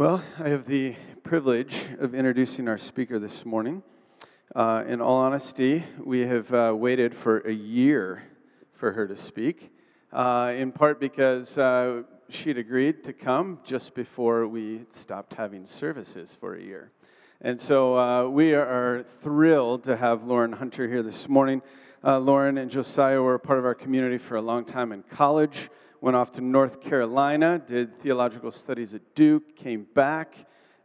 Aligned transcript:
Well, 0.00 0.22
I 0.38 0.48
have 0.48 0.64
the 0.64 0.94
privilege 1.24 1.78
of 1.98 2.14
introducing 2.14 2.68
our 2.68 2.78
speaker 2.78 3.18
this 3.18 3.44
morning. 3.44 3.82
Uh, 4.56 4.82
in 4.88 5.02
all 5.02 5.16
honesty, 5.16 5.84
we 6.02 6.20
have 6.20 6.50
uh, 6.54 6.74
waited 6.74 7.14
for 7.14 7.40
a 7.40 7.52
year 7.52 8.22
for 8.72 8.92
her 8.92 9.06
to 9.06 9.14
speak, 9.14 9.70
uh, 10.10 10.54
in 10.56 10.72
part 10.72 11.00
because 11.00 11.58
uh, 11.58 12.04
she'd 12.30 12.56
agreed 12.56 13.04
to 13.04 13.12
come 13.12 13.58
just 13.62 13.94
before 13.94 14.48
we 14.48 14.86
stopped 14.88 15.34
having 15.34 15.66
services 15.66 16.34
for 16.40 16.54
a 16.54 16.62
year. 16.62 16.92
And 17.42 17.60
so 17.60 17.98
uh, 17.98 18.26
we 18.26 18.54
are 18.54 19.04
thrilled 19.20 19.84
to 19.84 19.98
have 19.98 20.24
Lauren 20.24 20.52
Hunter 20.52 20.88
here 20.88 21.02
this 21.02 21.28
morning. 21.28 21.60
Uh, 22.02 22.18
Lauren 22.18 22.56
and 22.56 22.70
Josiah 22.70 23.20
were 23.20 23.38
part 23.38 23.58
of 23.58 23.66
our 23.66 23.74
community 23.74 24.16
for 24.16 24.36
a 24.36 24.40
long 24.40 24.64
time 24.64 24.92
in 24.92 25.02
college 25.02 25.68
went 26.00 26.16
off 26.16 26.32
to 26.32 26.40
North 26.40 26.80
Carolina, 26.80 27.58
did 27.58 28.00
theological 28.00 28.50
studies 28.50 28.94
at 28.94 29.14
Duke, 29.14 29.54
came 29.54 29.86
back 29.94 30.34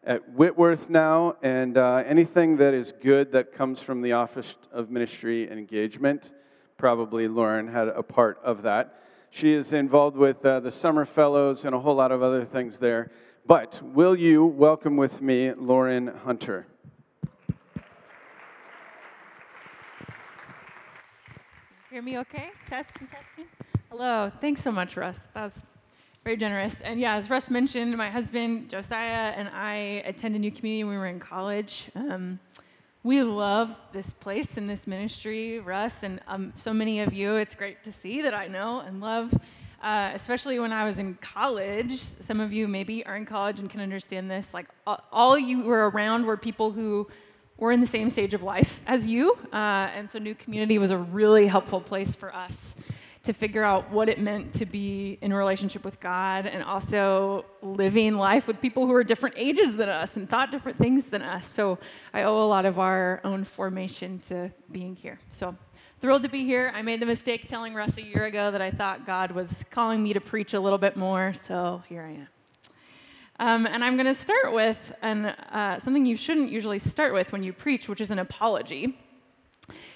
at 0.04 0.29
Whitworth 0.34 0.89
now, 0.89 1.37
and 1.42 1.78
uh, 1.78 2.04
anything 2.06 2.57
that 2.57 2.73
is 2.73 2.92
good 3.01 3.32
that 3.32 3.54
comes 3.54 3.82
from 3.82 4.01
the 4.01 4.11
Office 4.11 4.56
of 4.71 4.89
Ministry 4.92 5.50
and 5.50 5.57
Engagement, 5.57 6.33
probably 6.78 7.28
Lauren 7.28 7.68
had 7.68 7.87
a 7.87 8.04
part 8.04 8.39
of 8.43 8.61
that. 8.64 9.01
She 9.29 9.54
is 9.54 9.73
involved 9.73 10.18
with 10.18 10.46
uh, 10.46 10.59
the 10.59 10.71
Summer 10.71 11.06
Fellows 11.06 11.65
and 11.65 11.73
a 11.73 11.79
whole 11.79 11.95
lot 11.95 12.11
of 12.11 12.21
other 12.21 12.45
things 12.45 12.78
there. 12.78 13.11
But 13.47 13.82
will 13.84 14.15
you 14.15 14.45
welcome 14.45 14.97
with 14.97 15.21
me 15.21 15.54
Lauren 15.54 16.07
Hunter? 16.07 16.68
Hear 21.89 22.01
me 22.01 22.18
okay? 22.18 22.50
Testing, 22.68 23.07
testing. 23.07 23.64
Hello. 23.98 24.30
Thanks 24.42 24.62
so 24.62 24.74
much, 24.74 24.98
Russ. 24.98 25.18
That 25.34 25.44
was 25.44 25.64
very 26.26 26.36
generous. 26.36 26.82
And 26.82 27.00
yeah, 27.00 27.16
as 27.16 27.30
Russ 27.30 27.50
mentioned, 27.50 27.96
my 27.96 28.10
husband 28.10 28.70
Josiah 28.70 29.32
and 29.38 29.48
I 29.48 30.04
attended 30.06 30.42
New 30.42 30.52
Community 30.52 30.84
when 30.84 30.96
we 30.96 30.98
were 30.98 31.08
in 31.08 31.21
college. 31.21 31.86
Um, 31.96 32.38
we 33.04 33.24
love 33.24 33.70
this 33.94 34.12
place 34.12 34.58
and 34.58 34.70
this 34.70 34.86
ministry, 34.86 35.60
Russ, 35.60 36.04
and 36.04 36.20
um, 36.28 36.52
so 36.58 36.74
many 36.74 37.00
of 37.00 37.14
you. 37.14 37.38
It's 37.38 37.56
great 37.56 37.86
to 37.86 37.94
see 37.94 38.22
that 38.22 38.34
I 38.34 38.50
know 38.50 38.82
and 38.82 39.00
love. 39.00 39.34
Uh, 39.82 40.12
especially 40.14 40.59
when 40.59 40.74
I 40.74 40.84
was 40.84 41.00
in 41.00 41.18
college, 41.22 42.02
some 42.20 42.42
of 42.42 42.52
you 42.52 42.68
maybe 42.68 43.06
are 43.06 43.16
in 43.16 43.26
college 43.26 43.62
and 43.62 43.70
can 43.70 43.80
understand 43.80 44.30
this. 44.30 44.54
Like, 44.54 44.68
all 44.86 45.40
you 45.40 45.64
were 45.64 45.90
around 45.90 46.26
were 46.26 46.36
people 46.36 46.70
who 46.70 47.08
were 47.56 47.72
in 47.72 47.80
the 47.80 47.88
same 47.88 48.09
stage 48.09 48.34
of 48.34 48.44
life 48.44 48.82
as 48.88 49.08
you. 49.08 49.38
Uh, 49.54 49.88
and 49.96 50.09
so, 50.09 50.20
New 50.20 50.36
Community 50.36 50.80
was 50.80 50.92
a 50.92 50.98
really 50.98 51.48
helpful 51.48 51.80
place 51.80 52.14
for 52.14 52.36
us 52.36 52.75
to 53.26 53.34
figure 53.34 53.64
out 53.64 53.92
what 53.92 54.09
it 54.09 54.20
meant 54.20 54.54
to 54.54 54.66
be 54.66 55.18
in 55.22 55.34
relationship 55.34 55.84
with 55.84 56.00
God 56.00 56.45
and 56.45 56.64
also 56.64 57.45
living 57.62 58.16
life 58.16 58.48
with 58.48 58.62
people 58.62 58.86
who 58.86 58.94
are 58.94 59.04
different 59.04 59.36
ages 59.38 59.76
than 59.76 59.90
us 59.90 60.16
and 60.16 60.30
thought 60.30 60.52
different 60.52 60.78
things 60.78 61.08
than 61.08 61.22
us. 61.22 61.48
So 61.48 61.78
I 62.14 62.23
owe 62.23 62.44
a 62.44 62.48
lot 62.48 62.66
of 62.66 62.80
our 62.80 63.22
own 63.23 63.44
formation 63.44 64.22
to 64.30 64.52
being 64.72 64.96
here. 64.96 65.20
So 65.31 65.56
thrilled 66.02 66.23
to 66.23 66.30
be 66.30 66.46
here. 66.46 66.72
I 66.76 66.81
made 66.81 67.00
the 67.00 67.06
mistake 67.06 67.48
telling 67.48 67.73
Russ 67.73 67.98
a 67.98 68.03
year 68.03 68.26
ago 68.26 68.52
that 68.52 68.62
I 68.62 68.72
thought 68.72 69.06
God 69.06 69.31
was 69.31 69.64
calling 69.72 70.03
me 70.03 70.14
to 70.14 70.22
preach 70.22 70.53
a 70.53 70.59
little 70.59 70.78
bit 70.78 70.96
more, 70.96 71.34
so 71.48 71.81
here 71.90 72.03
I 72.03 72.12
am. 72.12 72.28
Um, 73.38 73.66
and 73.66 73.84
I'm 73.84 73.98
going 73.98 74.06
to 74.06 74.14
start 74.14 74.53
with 74.53 74.78
an, 75.02 75.26
uh, 75.26 75.80
something 75.80 76.06
you 76.06 76.16
shouldn't 76.16 76.50
usually 76.52 76.80
start 76.80 77.14
with 77.14 77.31
when 77.31 77.44
you 77.44 77.52
preach, 77.52 77.90
which 77.90 78.00
is 78.00 78.12
an 78.12 78.20
apology. 78.20 78.98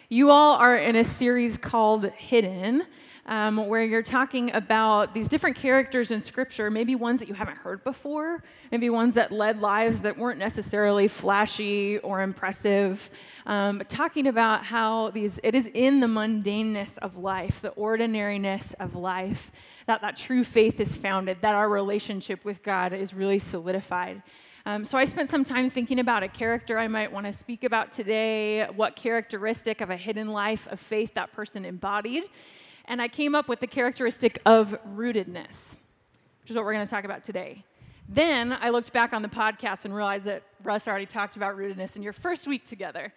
You 0.09 0.31
all 0.31 0.55
are 0.55 0.75
in 0.75 0.95
a 0.95 1.03
series 1.03 1.57
called 1.57 2.05
Hidden, 2.17 2.83
um, 3.30 3.67
where 3.67 3.83
you're 3.83 4.02
talking 4.02 4.52
about 4.55 5.13
these 5.13 5.30
different 5.30 5.55
characters 5.55 6.09
in 6.09 6.19
Scripture, 6.19 6.72
maybe 6.72 6.95
ones 6.95 7.19
that 7.19 7.27
you 7.27 7.35
haven't 7.35 7.58
heard 7.58 7.83
before, 7.83 8.44
maybe 8.72 8.89
ones 8.89 9.13
that 9.13 9.31
led 9.31 9.61
lives 9.61 10.02
that 10.02 10.17
weren't 10.17 10.39
necessarily 10.39 11.08
flashy 11.08 12.00
or 12.00 12.23
impressive, 12.23 13.11
um, 13.45 13.83
talking 13.88 14.25
about 14.25 14.66
how 14.66 15.11
these 15.11 15.39
it 15.44 15.53
is 15.53 15.69
in 15.75 16.00
the 16.00 16.07
mundaneness 16.07 16.97
of 16.97 17.17
life, 17.17 17.59
the 17.62 17.69
ordinariness 17.69 18.73
of 18.79 18.95
life, 18.95 19.51
that 19.85 20.01
that 20.01 20.17
true 20.17 20.44
faith 20.44 20.79
is 20.79 20.96
founded, 20.96 21.38
that 21.41 21.53
our 21.53 21.69
relationship 21.69 22.44
with 22.44 22.63
God 22.63 22.94
is 22.94 23.13
really 23.13 23.40
solidified. 23.40 24.23
Um, 24.66 24.84
so 24.84 24.97
I 24.97 25.06
spent 25.06 25.29
some 25.29 25.44
time 25.44 25.69
thinking 25.69 26.00
about 26.00 26.23
a 26.23 26.28
character 26.28 26.79
I 26.79 26.88
might 26.88 27.11
want 27.11 27.28
to 27.28 27.34
speak 27.34 27.63
about 27.63 27.91
today, 27.91 28.66
what 28.75 28.96
characteristic 28.96 29.81
of 29.81 29.91
a 29.91 29.97
hidden 29.97 30.29
life 30.29 30.67
of 30.72 30.79
faith 30.79 31.13
that 31.13 31.31
person 31.31 31.63
embodied 31.63 32.23
and 32.89 33.01
I 33.01 33.07
came 33.07 33.35
up 33.35 33.47
with 33.47 33.59
the 33.59 33.67
characteristic 33.67 34.41
of 34.45 34.75
rootedness, 34.95 35.75
which 36.41 36.50
is 36.50 36.55
what 36.55 36.66
we're 36.66 36.73
going 36.73 36.85
to 36.85 36.91
talk 36.91 37.05
about 37.05 37.23
today. 37.23 37.63
Then 38.09 38.51
I 38.51 38.72
looked 38.72 38.91
back 38.91 39.13
on 39.13 39.22
the 39.22 39.27
podcast 39.27 39.85
and 39.85 39.95
realized 39.95 40.25
that 40.25 40.41
Russ 40.63 40.88
already 40.88 41.05
talked 41.05 41.35
about 41.38 41.55
rootedness 41.55 41.95
in 41.95 42.01
your 42.01 42.13
first 42.13 42.47
week 42.47 42.67
together. 42.67 43.13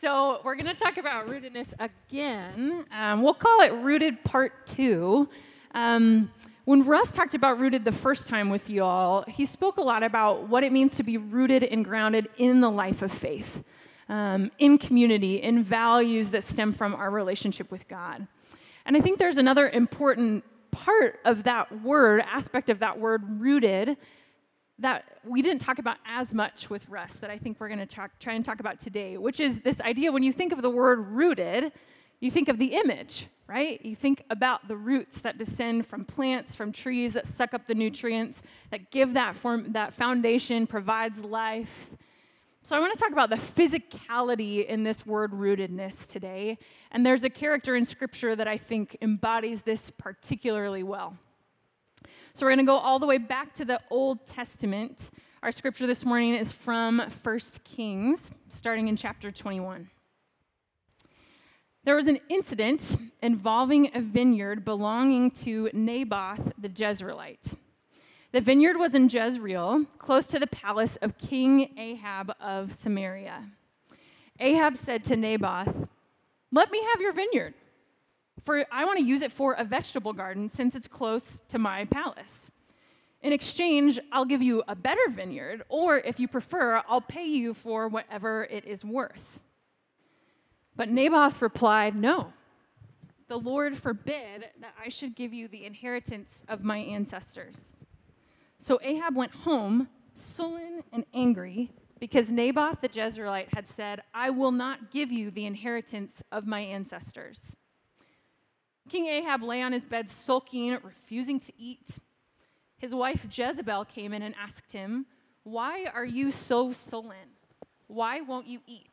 So 0.00 0.40
we're 0.44 0.54
going 0.54 0.72
to 0.72 0.80
talk 0.80 0.96
about 0.96 1.26
rootedness 1.26 1.74
again. 1.80 2.84
Um, 2.96 3.22
we'll 3.22 3.34
call 3.34 3.62
it 3.62 3.72
Rooted 3.72 4.22
Part 4.22 4.66
Two. 4.68 5.28
Um, 5.74 6.30
when 6.64 6.84
Russ 6.84 7.10
talked 7.12 7.34
about 7.34 7.58
rooted 7.58 7.84
the 7.84 7.92
first 7.92 8.28
time 8.28 8.48
with 8.48 8.70
you 8.70 8.84
all, 8.84 9.24
he 9.26 9.44
spoke 9.46 9.78
a 9.78 9.82
lot 9.82 10.04
about 10.04 10.48
what 10.48 10.62
it 10.62 10.72
means 10.72 10.96
to 10.96 11.02
be 11.02 11.16
rooted 11.16 11.64
and 11.64 11.84
grounded 11.84 12.28
in 12.38 12.60
the 12.60 12.70
life 12.70 13.02
of 13.02 13.10
faith, 13.10 13.64
um, 14.08 14.52
in 14.58 14.78
community, 14.78 15.42
in 15.42 15.64
values 15.64 16.30
that 16.30 16.44
stem 16.44 16.72
from 16.72 16.94
our 16.94 17.10
relationship 17.10 17.70
with 17.72 17.86
God. 17.88 18.26
And 18.86 18.96
I 18.96 19.00
think 19.00 19.18
there's 19.18 19.36
another 19.36 19.68
important 19.68 20.44
part 20.70 21.18
of 21.24 21.42
that 21.42 21.82
word, 21.82 22.22
aspect 22.22 22.70
of 22.70 22.78
that 22.78 22.98
word, 22.98 23.40
rooted, 23.40 23.96
that 24.78 25.04
we 25.24 25.42
didn't 25.42 25.60
talk 25.60 25.78
about 25.78 25.96
as 26.06 26.32
much 26.32 26.70
with 26.70 26.88
Russ 26.88 27.12
that 27.20 27.30
I 27.30 27.38
think 27.38 27.58
we're 27.58 27.68
going 27.68 27.86
to 27.86 28.08
try 28.20 28.34
and 28.34 28.44
talk 28.44 28.60
about 28.60 28.78
today, 28.78 29.16
which 29.16 29.40
is 29.40 29.60
this 29.60 29.80
idea 29.80 30.12
when 30.12 30.22
you 30.22 30.32
think 30.32 30.52
of 30.52 30.62
the 30.62 30.70
word 30.70 31.00
rooted, 31.08 31.72
you 32.20 32.30
think 32.30 32.48
of 32.48 32.58
the 32.58 32.74
image, 32.74 33.26
right? 33.48 33.84
You 33.84 33.96
think 33.96 34.22
about 34.30 34.68
the 34.68 34.76
roots 34.76 35.20
that 35.22 35.38
descend 35.38 35.86
from 35.86 36.04
plants, 36.04 36.54
from 36.54 36.72
trees 36.72 37.14
that 37.14 37.26
suck 37.26 37.54
up 37.54 37.66
the 37.66 37.74
nutrients, 37.74 38.42
that 38.70 38.90
give 38.90 39.14
that 39.14 39.36
form, 39.36 39.72
that 39.72 39.94
foundation, 39.94 40.66
provides 40.66 41.18
life. 41.20 41.90
So, 42.66 42.74
I 42.74 42.80
want 42.80 42.98
to 42.98 43.00
talk 43.00 43.12
about 43.12 43.30
the 43.30 43.36
physicality 43.36 44.66
in 44.66 44.82
this 44.82 45.06
word 45.06 45.30
rootedness 45.30 46.04
today. 46.08 46.58
And 46.90 47.06
there's 47.06 47.22
a 47.22 47.30
character 47.30 47.76
in 47.76 47.84
Scripture 47.84 48.34
that 48.34 48.48
I 48.48 48.58
think 48.58 48.96
embodies 49.00 49.62
this 49.62 49.92
particularly 49.96 50.82
well. 50.82 51.16
So, 52.34 52.44
we're 52.44 52.50
going 52.50 52.58
to 52.58 52.64
go 52.64 52.76
all 52.76 52.98
the 52.98 53.06
way 53.06 53.18
back 53.18 53.54
to 53.54 53.64
the 53.64 53.78
Old 53.88 54.26
Testament. 54.26 55.10
Our 55.44 55.52
scripture 55.52 55.86
this 55.86 56.04
morning 56.04 56.34
is 56.34 56.50
from 56.50 57.00
1 57.22 57.40
Kings, 57.62 58.32
starting 58.52 58.88
in 58.88 58.96
chapter 58.96 59.30
21. 59.30 59.88
There 61.84 61.94
was 61.94 62.08
an 62.08 62.18
incident 62.28 62.82
involving 63.22 63.92
a 63.94 64.00
vineyard 64.00 64.64
belonging 64.64 65.30
to 65.42 65.70
Naboth 65.72 66.52
the 66.58 66.68
Jezreelite. 66.68 67.54
The 68.36 68.42
vineyard 68.42 68.76
was 68.76 68.94
in 68.94 69.08
Jezreel, 69.08 69.86
close 69.96 70.26
to 70.26 70.38
the 70.38 70.46
palace 70.46 70.96
of 71.00 71.16
King 71.16 71.70
Ahab 71.78 72.34
of 72.38 72.74
Samaria. 72.74 73.46
Ahab 74.38 74.76
said 74.76 75.04
to 75.04 75.16
Naboth, 75.16 75.88
Let 76.52 76.70
me 76.70 76.82
have 76.92 77.00
your 77.00 77.14
vineyard, 77.14 77.54
for 78.44 78.66
I 78.70 78.84
want 78.84 78.98
to 78.98 79.04
use 79.06 79.22
it 79.22 79.32
for 79.32 79.54
a 79.54 79.64
vegetable 79.64 80.12
garden 80.12 80.50
since 80.50 80.74
it's 80.74 80.86
close 80.86 81.38
to 81.48 81.58
my 81.58 81.86
palace. 81.86 82.50
In 83.22 83.32
exchange, 83.32 83.98
I'll 84.12 84.26
give 84.26 84.42
you 84.42 84.62
a 84.68 84.74
better 84.74 85.08
vineyard, 85.08 85.62
or 85.70 85.96
if 86.00 86.20
you 86.20 86.28
prefer, 86.28 86.82
I'll 86.86 87.00
pay 87.00 87.24
you 87.24 87.54
for 87.54 87.88
whatever 87.88 88.44
it 88.44 88.66
is 88.66 88.84
worth. 88.84 89.38
But 90.76 90.90
Naboth 90.90 91.40
replied, 91.40 91.96
No. 91.96 92.34
The 93.28 93.38
Lord 93.38 93.78
forbid 93.78 94.50
that 94.60 94.74
I 94.78 94.90
should 94.90 95.16
give 95.16 95.32
you 95.32 95.48
the 95.48 95.64
inheritance 95.64 96.44
of 96.48 96.62
my 96.62 96.76
ancestors. 96.76 97.75
So 98.58 98.78
Ahab 98.82 99.14
went 99.14 99.32
home, 99.32 99.88
sullen 100.14 100.82
and 100.92 101.04
angry, 101.14 101.70
because 101.98 102.30
Naboth 102.30 102.80
the 102.80 102.88
Jezreelite 102.88 103.54
had 103.54 103.66
said, 103.66 104.02
I 104.14 104.30
will 104.30 104.52
not 104.52 104.90
give 104.90 105.10
you 105.10 105.30
the 105.30 105.46
inheritance 105.46 106.22
of 106.30 106.46
my 106.46 106.60
ancestors. 106.60 107.56
King 108.88 109.06
Ahab 109.06 109.42
lay 109.42 109.62
on 109.62 109.72
his 109.72 109.84
bed, 109.84 110.10
sulking, 110.10 110.78
refusing 110.82 111.40
to 111.40 111.52
eat. 111.58 111.96
His 112.78 112.94
wife 112.94 113.26
Jezebel 113.30 113.86
came 113.86 114.12
in 114.12 114.22
and 114.22 114.34
asked 114.36 114.72
him, 114.72 115.06
Why 115.42 115.86
are 115.86 116.04
you 116.04 116.30
so 116.30 116.72
sullen? 116.72 117.36
Why 117.88 118.20
won't 118.20 118.46
you 118.46 118.60
eat? 118.66 118.92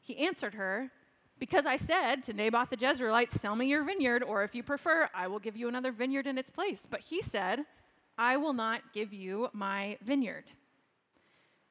He 0.00 0.18
answered 0.18 0.54
her, 0.54 0.90
Because 1.38 1.66
I 1.66 1.76
said 1.76 2.24
to 2.24 2.32
Naboth 2.32 2.70
the 2.70 2.76
Jezreelite, 2.76 3.30
Sell 3.30 3.56
me 3.56 3.66
your 3.66 3.84
vineyard, 3.84 4.22
or 4.22 4.42
if 4.42 4.54
you 4.54 4.62
prefer, 4.62 5.08
I 5.14 5.28
will 5.28 5.38
give 5.38 5.56
you 5.56 5.68
another 5.68 5.92
vineyard 5.92 6.26
in 6.26 6.36
its 6.36 6.50
place. 6.50 6.86
But 6.88 7.00
he 7.00 7.22
said, 7.22 7.60
I 8.20 8.36
will 8.36 8.52
not 8.52 8.82
give 8.92 9.14
you 9.14 9.48
my 9.54 9.96
vineyard. 10.04 10.44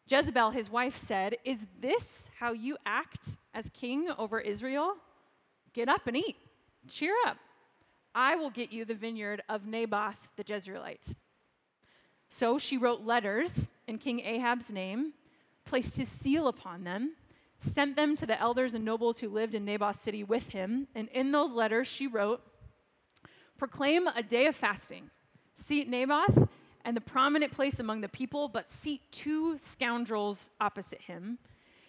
Jezebel, 0.08 0.50
his 0.50 0.68
wife, 0.68 0.98
said, 1.06 1.38
Is 1.46 1.60
this 1.80 2.28
how 2.40 2.54
you 2.54 2.76
act 2.88 3.28
as 3.54 3.70
king 3.72 4.10
over 4.18 4.40
Israel? 4.40 4.96
Get 5.74 5.88
up 5.88 6.08
and 6.08 6.18
eat. 6.18 6.38
Cheer 6.88 7.14
up. 7.28 7.38
I 8.16 8.36
will 8.36 8.50
get 8.50 8.72
you 8.72 8.84
the 8.84 8.96
vineyard 8.96 9.44
of 9.48 9.68
Naboth 9.68 10.18
the 10.38 10.44
Jezreelite. 10.44 11.14
So 12.32 12.58
she 12.58 12.80
wrote 12.80 13.02
letters 13.02 13.52
in 13.88 14.00
King 14.00 14.20
Ahab's 14.22 14.72
name, 14.72 15.14
placed 15.66 15.98
his 15.98 16.10
seal 16.10 16.48
upon 16.48 16.84
them, 16.84 17.12
sent 17.62 17.96
them 17.96 18.18
to 18.18 18.26
the 18.26 18.40
elders 18.42 18.74
and 18.74 18.84
nobles 18.84 19.20
who 19.20 19.30
lived 19.30 19.54
in 19.54 19.66
Naboth's 19.66 20.02
city 20.02 20.24
with 20.24 20.50
him. 20.50 20.88
And 20.96 21.10
in 21.10 21.32
those 21.32 21.52
letters, 21.52 21.88
she 21.88 22.08
wrote, 22.08 22.42
Proclaim 23.60 24.08
a 24.08 24.24
day 24.24 24.48
of 24.48 24.56
fasting. 24.56 25.12
Seat 25.68 25.88
Naboth 25.88 26.48
and 26.86 26.96
the 26.96 27.02
prominent 27.02 27.52
place 27.54 27.80
among 27.80 28.02
the 28.02 28.08
people, 28.08 28.48
but 28.48 28.72
seat 28.72 29.02
two 29.12 29.58
scoundrels 29.72 30.50
opposite 30.60 31.02
him, 31.02 31.38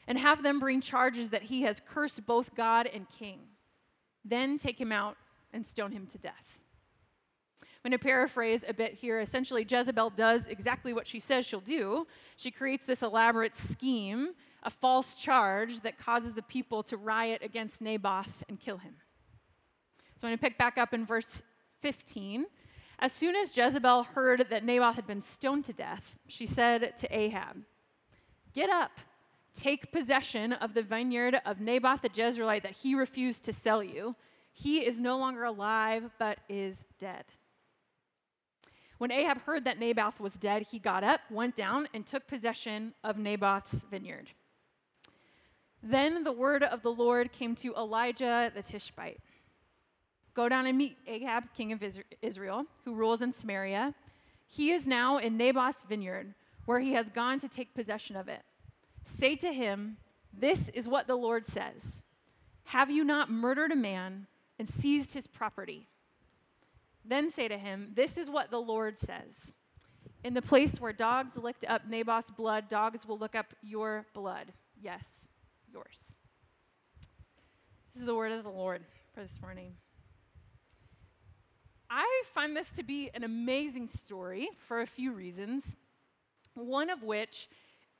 and 0.06 0.18
have 0.18 0.42
them 0.42 0.58
bring 0.58 0.80
charges 0.80 1.30
that 1.30 1.44
he 1.44 1.62
has 1.62 1.80
cursed 1.86 2.26
both 2.26 2.54
God 2.54 2.86
and 2.86 3.06
king. 3.18 3.40
Then 4.24 4.58
take 4.58 4.80
him 4.80 4.92
out 4.92 5.16
and 5.52 5.64
stone 5.64 5.92
him 5.92 6.06
to 6.12 6.18
death. 6.18 6.34
I'm 7.62 7.90
going 7.90 7.98
to 7.98 8.04
paraphrase 8.04 8.62
a 8.68 8.74
bit 8.74 8.94
here. 8.94 9.20
Essentially, 9.20 9.66
Jezebel 9.68 10.10
does 10.10 10.46
exactly 10.46 10.92
what 10.92 11.06
she 11.06 11.18
says 11.18 11.46
she'll 11.46 11.60
do. 11.60 12.06
She 12.36 12.50
creates 12.50 12.84
this 12.84 13.00
elaborate 13.00 13.56
scheme, 13.56 14.32
a 14.62 14.68
false 14.68 15.14
charge 15.14 15.80
that 15.80 15.98
causes 15.98 16.34
the 16.34 16.42
people 16.42 16.82
to 16.82 16.98
riot 16.98 17.40
against 17.42 17.80
Naboth 17.80 18.44
and 18.50 18.60
kill 18.60 18.76
him. 18.76 18.96
So 20.20 20.26
I'm 20.26 20.32
going 20.32 20.38
to 20.38 20.42
pick 20.42 20.58
back 20.58 20.76
up 20.76 20.92
in 20.92 21.06
verse 21.06 21.42
15. 21.80 22.44
As 23.00 23.12
soon 23.12 23.34
as 23.34 23.56
Jezebel 23.56 24.02
heard 24.14 24.46
that 24.50 24.62
Naboth 24.62 24.96
had 24.96 25.06
been 25.06 25.22
stoned 25.22 25.64
to 25.64 25.72
death, 25.72 26.18
she 26.28 26.46
said 26.46 26.92
to 27.00 27.16
Ahab, 27.16 27.64
Get 28.52 28.68
up, 28.68 28.90
take 29.58 29.90
possession 29.90 30.52
of 30.52 30.74
the 30.74 30.82
vineyard 30.82 31.40
of 31.46 31.60
Naboth 31.60 32.02
the 32.02 32.10
Jezreelite 32.10 32.62
that 32.62 32.76
he 32.82 32.94
refused 32.94 33.42
to 33.44 33.54
sell 33.54 33.82
you. 33.82 34.16
He 34.52 34.80
is 34.80 35.00
no 35.00 35.16
longer 35.16 35.44
alive, 35.44 36.10
but 36.18 36.40
is 36.50 36.76
dead. 36.98 37.24
When 38.98 39.10
Ahab 39.10 39.40
heard 39.42 39.64
that 39.64 39.78
Naboth 39.78 40.20
was 40.20 40.34
dead, 40.34 40.66
he 40.70 40.78
got 40.78 41.02
up, 41.02 41.20
went 41.30 41.56
down, 41.56 41.88
and 41.94 42.06
took 42.06 42.26
possession 42.26 42.92
of 43.02 43.16
Naboth's 43.16 43.80
vineyard. 43.90 44.28
Then 45.82 46.22
the 46.22 46.32
word 46.32 46.62
of 46.62 46.82
the 46.82 46.92
Lord 46.92 47.32
came 47.32 47.56
to 47.56 47.74
Elijah 47.76 48.52
the 48.54 48.62
Tishbite 48.62 49.20
Go 50.34 50.48
down 50.48 50.66
and 50.66 50.78
meet 50.78 50.96
Ahab, 51.06 51.44
king 51.56 51.72
of 51.72 51.82
Israel, 52.22 52.64
who 52.84 52.94
rules 52.94 53.20
in 53.20 53.32
Samaria. 53.32 53.94
He 54.46 54.70
is 54.72 54.86
now 54.86 55.18
in 55.18 55.36
Naboth's 55.36 55.84
vineyard, 55.88 56.34
where 56.66 56.80
he 56.80 56.92
has 56.92 57.08
gone 57.08 57.40
to 57.40 57.48
take 57.48 57.74
possession 57.74 58.16
of 58.16 58.28
it. 58.28 58.42
Say 59.06 59.36
to 59.36 59.52
him, 59.52 59.96
This 60.32 60.68
is 60.70 60.86
what 60.86 61.06
the 61.06 61.16
Lord 61.16 61.46
says 61.46 62.00
Have 62.64 62.90
you 62.90 63.04
not 63.04 63.30
murdered 63.30 63.72
a 63.72 63.76
man 63.76 64.26
and 64.58 64.68
seized 64.68 65.12
his 65.12 65.26
property? 65.26 65.88
Then 67.04 67.30
say 67.30 67.48
to 67.48 67.58
him, 67.58 67.92
This 67.94 68.16
is 68.16 68.30
what 68.30 68.50
the 68.50 68.60
Lord 68.60 68.98
says. 68.98 69.52
In 70.22 70.34
the 70.34 70.42
place 70.42 70.80
where 70.80 70.92
dogs 70.92 71.36
licked 71.36 71.64
up 71.66 71.88
Naboth's 71.88 72.30
blood, 72.30 72.68
dogs 72.68 73.06
will 73.06 73.18
look 73.18 73.34
up 73.34 73.54
your 73.62 74.06
blood. 74.12 74.52
Yes, 74.80 75.04
yours. 75.72 75.96
This 77.94 78.02
is 78.02 78.06
the 78.06 78.14
word 78.14 78.32
of 78.32 78.44
the 78.44 78.50
Lord 78.50 78.82
for 79.14 79.22
this 79.22 79.40
morning. 79.40 79.72
I 81.90 82.22
find 82.32 82.56
this 82.56 82.70
to 82.76 82.84
be 82.84 83.10
an 83.14 83.24
amazing 83.24 83.88
story 83.88 84.48
for 84.68 84.80
a 84.80 84.86
few 84.86 85.12
reasons. 85.12 85.64
One 86.54 86.88
of 86.88 87.02
which 87.02 87.48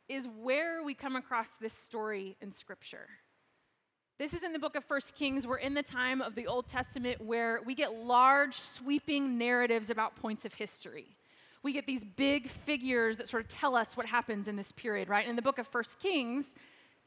is 0.08 0.26
where 0.40 0.84
we 0.84 0.94
come 0.94 1.16
across 1.16 1.48
this 1.60 1.72
story 1.72 2.36
in 2.40 2.52
Scripture. 2.52 3.08
This 4.16 4.32
is 4.32 4.44
in 4.44 4.52
the 4.52 4.60
book 4.60 4.76
of 4.76 4.84
First 4.84 5.16
Kings. 5.16 5.44
We're 5.44 5.56
in 5.56 5.74
the 5.74 5.82
time 5.82 6.22
of 6.22 6.36
the 6.36 6.46
Old 6.46 6.68
Testament 6.68 7.20
where 7.20 7.60
we 7.66 7.74
get 7.74 7.92
large, 7.92 8.54
sweeping 8.54 9.36
narratives 9.36 9.90
about 9.90 10.14
points 10.14 10.44
of 10.44 10.54
history. 10.54 11.16
We 11.64 11.72
get 11.72 11.86
these 11.86 12.04
big 12.16 12.48
figures 12.48 13.16
that 13.16 13.28
sort 13.28 13.44
of 13.44 13.48
tell 13.48 13.74
us 13.74 13.96
what 13.96 14.06
happens 14.06 14.46
in 14.46 14.54
this 14.54 14.70
period, 14.72 15.08
right? 15.08 15.26
In 15.26 15.34
the 15.34 15.42
book 15.42 15.58
of 15.58 15.66
First 15.66 15.98
Kings, 16.00 16.46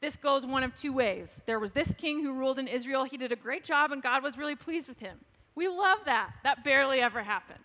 this 0.02 0.16
goes 0.16 0.44
one 0.44 0.62
of 0.62 0.74
two 0.74 0.92
ways. 0.92 1.40
There 1.46 1.58
was 1.58 1.72
this 1.72 1.94
king 1.96 2.22
who 2.22 2.32
ruled 2.32 2.58
in 2.58 2.68
Israel. 2.68 3.04
He 3.04 3.16
did 3.16 3.32
a 3.32 3.36
great 3.36 3.64
job, 3.64 3.90
and 3.90 4.02
God 4.02 4.22
was 4.22 4.36
really 4.36 4.56
pleased 4.56 4.86
with 4.86 4.98
him. 4.98 5.18
We 5.54 5.68
love 5.68 5.98
that. 6.06 6.32
That 6.42 6.64
barely 6.64 7.00
ever 7.00 7.22
happens. 7.22 7.60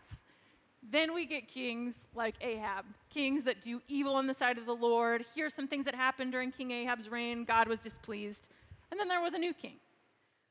Then 0.91 1.13
we 1.13 1.25
get 1.25 1.47
kings 1.47 1.95
like 2.15 2.35
Ahab, 2.41 2.85
kings 3.09 3.43
that 3.43 3.61
do 3.61 3.81
evil 3.87 4.15
on 4.15 4.27
the 4.27 4.33
side 4.33 4.57
of 4.57 4.65
the 4.65 4.75
Lord. 4.75 5.25
Here's 5.35 5.53
some 5.53 5.67
things 5.67 5.85
that 5.85 5.95
happened 5.95 6.31
during 6.31 6.51
King 6.51 6.71
Ahab's 6.71 7.09
reign. 7.09 7.45
God 7.45 7.67
was 7.67 7.79
displeased. 7.79 8.47
And 8.91 8.99
then 8.99 9.07
there 9.07 9.21
was 9.21 9.33
a 9.33 9.37
new 9.37 9.53
king. 9.53 9.75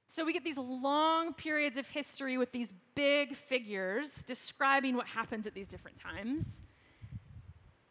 So 0.07 0.25
we 0.25 0.33
get 0.33 0.45
these 0.45 0.57
long 0.57 1.35
periods 1.35 1.77
of 1.77 1.87
history 1.87 2.39
with 2.39 2.53
these 2.53 2.73
big 2.95 3.37
figures 3.37 4.09
describing 4.27 4.97
what 4.97 5.07
happens 5.07 5.47
at 5.47 5.55
these 5.55 5.69
different 5.69 5.99
times. 6.01 6.45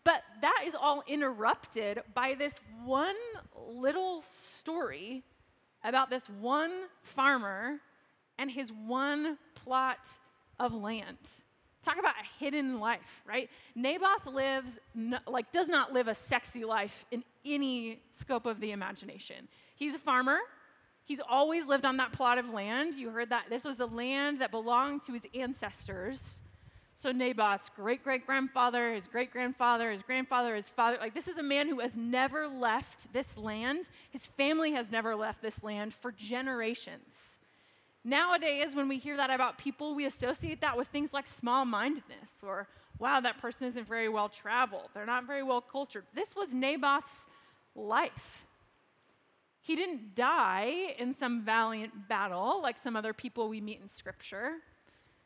But 0.04 0.24
that 0.42 0.64
is 0.66 0.74
all 0.74 1.04
interrupted 1.08 2.02
by 2.16 2.36
this 2.36 2.54
one 2.86 3.16
little 3.56 4.24
story 4.54 5.24
about 5.84 6.10
this 6.10 6.24
one 6.40 6.72
farmer 7.04 7.80
and 8.38 8.50
his 8.52 8.72
one 8.72 9.38
plot 9.56 10.00
of 10.60 10.74
land. 10.74 11.18
Talk 11.84 12.00
about 12.00 12.16
a 12.16 12.44
hidden 12.44 12.80
life, 12.80 13.00
right? 13.26 13.50
Naboth 13.76 14.26
lives, 14.26 14.72
like, 15.26 15.52
does 15.52 15.68
not 15.68 15.94
live 15.94 16.08
a 16.08 16.16
sexy 16.16 16.66
life 16.66 17.06
in 17.12 17.24
any 17.46 18.02
scope 18.20 18.46
of 18.46 18.60
the 18.60 18.72
imagination. 18.72 19.48
He's 19.76 19.94
a 19.94 20.00
farmer. 20.00 20.40
He's 21.06 21.22
always 21.30 21.66
lived 21.66 21.86
on 21.86 21.98
that 21.98 22.12
plot 22.12 22.38
of 22.38 22.50
land. 22.50 22.96
You 22.96 23.10
heard 23.10 23.30
that. 23.30 23.46
This 23.50 23.64
was 23.64 23.78
the 23.78 23.88
land 23.88 24.42
that 24.42 24.52
belonged 24.52 25.06
to 25.06 25.14
his 25.14 25.24
ancestors. 25.34 26.20
So 26.98 27.12
Naboth's 27.12 27.70
great 27.70 28.04
great 28.04 28.26
grandfather, 28.26 28.96
his 28.96 29.08
great 29.08 29.32
grandfather, 29.32 29.92
his 29.92 30.02
grandfather, 30.02 30.56
his 30.56 30.68
father, 30.68 30.98
like 31.00 31.14
this 31.14 31.28
is 31.28 31.38
a 31.38 31.44
man 31.44 31.70
who 31.70 31.80
has 31.80 31.96
never 31.96 32.48
left 32.48 33.14
this 33.14 33.38
land. 33.38 33.86
His 34.10 34.26
family 34.26 34.72
has 34.72 34.90
never 34.90 35.16
left 35.16 35.44
this 35.44 35.64
land 35.64 35.94
for 35.94 36.12
generations. 36.12 37.37
Nowadays, 38.08 38.74
when 38.74 38.88
we 38.88 39.00
hear 39.00 39.18
that 39.18 39.30
about 39.30 39.58
people, 39.58 39.94
we 39.94 40.06
associate 40.06 40.62
that 40.62 40.78
with 40.78 40.88
things 40.88 41.12
like 41.12 41.28
small 41.28 41.66
mindedness 41.66 42.30
or, 42.42 42.66
wow, 43.00 43.20
that 43.20 43.42
person 43.42 43.68
isn't 43.68 43.86
very 43.86 44.08
well 44.08 44.30
traveled. 44.30 44.88
They're 44.94 45.06
not 45.06 45.28
very 45.28 45.44
well 45.44 45.60
cultured. 45.60 46.06
This 46.16 46.34
was 46.34 46.54
Naboth's 46.54 47.26
life. 47.76 48.46
He 49.60 49.76
didn't 49.76 50.16
die 50.16 50.96
in 50.98 51.14
some 51.14 51.44
valiant 51.44 52.08
battle 52.08 52.62
like 52.62 52.78
some 52.82 52.96
other 52.96 53.12
people 53.12 53.50
we 53.50 53.60
meet 53.60 53.82
in 53.82 53.90
Scripture. 53.90 54.54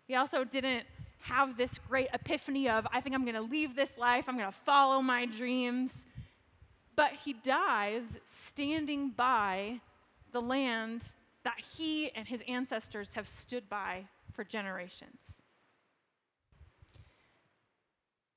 He 0.08 0.16
also 0.16 0.44
didn't 0.44 0.86
have 1.20 1.58
this 1.58 1.78
great 1.88 2.08
epiphany 2.16 2.68
of, 2.68 2.88
I 2.92 3.00
think 3.00 3.14
I'm 3.14 3.26
going 3.26 3.36
to 3.36 3.42
leave 3.42 3.76
this 3.76 3.96
life, 4.00 4.26
I'm 4.28 4.40
going 4.40 4.52
to 4.52 4.58
follow 4.66 5.04
my 5.04 5.28
dreams. 5.28 5.92
But 6.96 7.12
he 7.24 7.34
dies 7.34 8.06
standing 8.48 9.12
by 9.16 9.82
the 10.34 10.42
land 10.42 11.04
that 11.44 11.60
he 11.78 12.12
and 12.12 12.28
his 12.28 12.42
ancestors 12.48 13.10
have 13.14 13.28
stood 13.28 13.70
by 13.70 14.06
for 14.34 14.44
generations. 14.44 15.22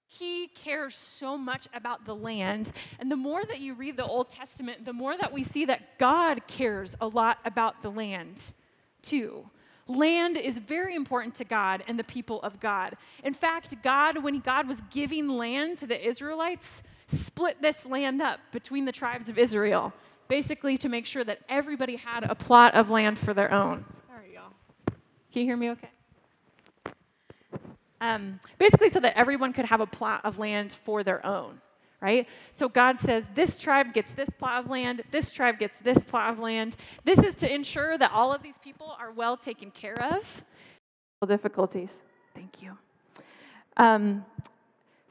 He 0.06 0.48
cares 0.48 0.94
so 0.94 1.36
much 1.36 1.66
about 1.74 2.04
the 2.04 2.14
land. 2.14 2.72
And 3.00 3.10
the 3.10 3.16
more 3.16 3.44
that 3.44 3.60
you 3.60 3.74
read 3.74 3.96
the 3.96 4.06
Old 4.06 4.30
Testament, 4.30 4.84
the 4.84 4.92
more 4.92 5.16
that 5.16 5.32
we 5.32 5.42
see 5.42 5.64
that 5.64 5.98
God 5.98 6.46
cares 6.46 6.94
a 7.00 7.08
lot 7.08 7.38
about 7.44 7.82
the 7.82 7.90
land, 7.90 8.36
too. 9.02 9.50
Land 9.88 10.36
is 10.36 10.58
very 10.58 10.94
important 10.94 11.34
to 11.36 11.44
God 11.44 11.82
and 11.88 11.98
the 11.98 12.04
people 12.04 12.40
of 12.42 12.60
God. 12.60 12.96
In 13.22 13.34
fact, 13.34 13.74
God, 13.82 14.22
when 14.22 14.38
God 14.40 14.68
was 14.68 14.78
giving 14.90 15.28
land 15.28 15.78
to 15.78 15.86
the 15.86 16.08
Israelites, 16.08 16.82
split 17.12 17.60
this 17.60 17.84
land 17.84 18.22
up 18.22 18.40
between 18.52 18.84
the 18.84 18.92
tribes 18.92 19.28
of 19.28 19.36
Israel, 19.36 19.92
basically 20.28 20.78
to 20.78 20.88
make 20.88 21.06
sure 21.06 21.24
that 21.24 21.40
everybody 21.48 21.96
had 21.96 22.24
a 22.24 22.34
plot 22.34 22.74
of 22.74 22.90
land 22.90 23.18
for 23.18 23.34
their 23.34 23.52
own. 23.52 23.84
Sorry, 24.06 24.34
y'all. 24.34 24.52
Can 25.32 25.42
you 25.42 25.44
hear 25.44 25.56
me 25.56 25.70
okay? 25.70 25.90
Um, 28.00 28.40
basically, 28.58 28.90
so 28.90 29.00
that 29.00 29.16
everyone 29.16 29.52
could 29.52 29.64
have 29.64 29.80
a 29.80 29.86
plot 29.86 30.20
of 30.24 30.38
land 30.38 30.76
for 30.84 31.02
their 31.02 31.24
own, 31.24 31.60
right? 32.00 32.26
So 32.52 32.68
God 32.68 33.00
says, 33.00 33.28
this 33.34 33.56
tribe 33.56 33.94
gets 33.94 34.10
this 34.12 34.28
plot 34.38 34.64
of 34.64 34.70
land, 34.70 35.02
this 35.10 35.30
tribe 35.30 35.58
gets 35.58 35.78
this 35.78 35.98
plot 36.04 36.32
of 36.34 36.38
land. 36.38 36.76
This 37.04 37.18
is 37.20 37.34
to 37.36 37.52
ensure 37.52 37.96
that 37.96 38.10
all 38.12 38.32
of 38.32 38.42
these 38.42 38.58
people 38.58 38.94
are 38.98 39.10
well 39.10 39.36
taken 39.36 39.70
care 39.70 40.00
of. 40.02 40.44
Difficulties. 41.26 42.00
Thank 42.34 42.60
you. 42.60 42.76
Um, 43.78 44.26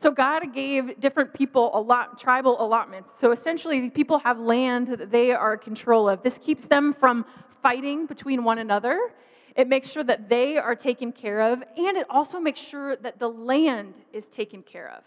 so 0.03 0.11
God 0.11 0.53
gave 0.53 0.99
different 0.99 1.33
people 1.33 1.71
a 1.73 1.81
lot 1.81 2.19
tribal 2.19 2.63
allotments. 2.63 3.17
So 3.19 3.31
essentially, 3.31 3.89
people 3.89 4.19
have 4.19 4.37
land 4.39 4.87
that 4.89 5.09
they 5.09 5.31
are 5.31 5.53
in 5.53 5.59
control 5.59 6.07
of. 6.07 6.21
This 6.21 6.37
keeps 6.37 6.65
them 6.67 6.93
from 6.93 7.25
fighting 7.61 8.05
between 8.05 8.43
one 8.43 8.59
another 8.59 9.13
it 9.55 9.67
makes 9.67 9.89
sure 9.89 10.03
that 10.03 10.29
they 10.29 10.57
are 10.57 10.75
taken 10.75 11.11
care 11.11 11.41
of, 11.41 11.61
and 11.77 11.97
it 11.97 12.07
also 12.09 12.39
makes 12.39 12.59
sure 12.59 12.95
that 12.97 13.19
the 13.19 13.27
land 13.27 13.93
is 14.11 14.25
taken 14.27 14.63
care 14.63 14.91
of. 14.91 15.03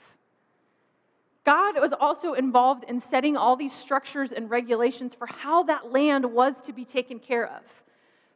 God 1.45 1.81
was 1.81 1.93
also 1.93 2.35
involved 2.35 2.85
in 2.89 3.01
setting 3.01 3.37
all 3.37 3.57
these 3.57 3.73
structures 3.73 4.33
and 4.33 4.51
regulations 4.51 5.15
for 5.15 5.27
how 5.27 5.63
that 5.65 5.93
land 5.93 6.25
was 6.25 6.61
to 6.63 6.73
be 6.73 6.85
taken 6.85 7.19
care 7.19 7.47
of. 7.47 7.63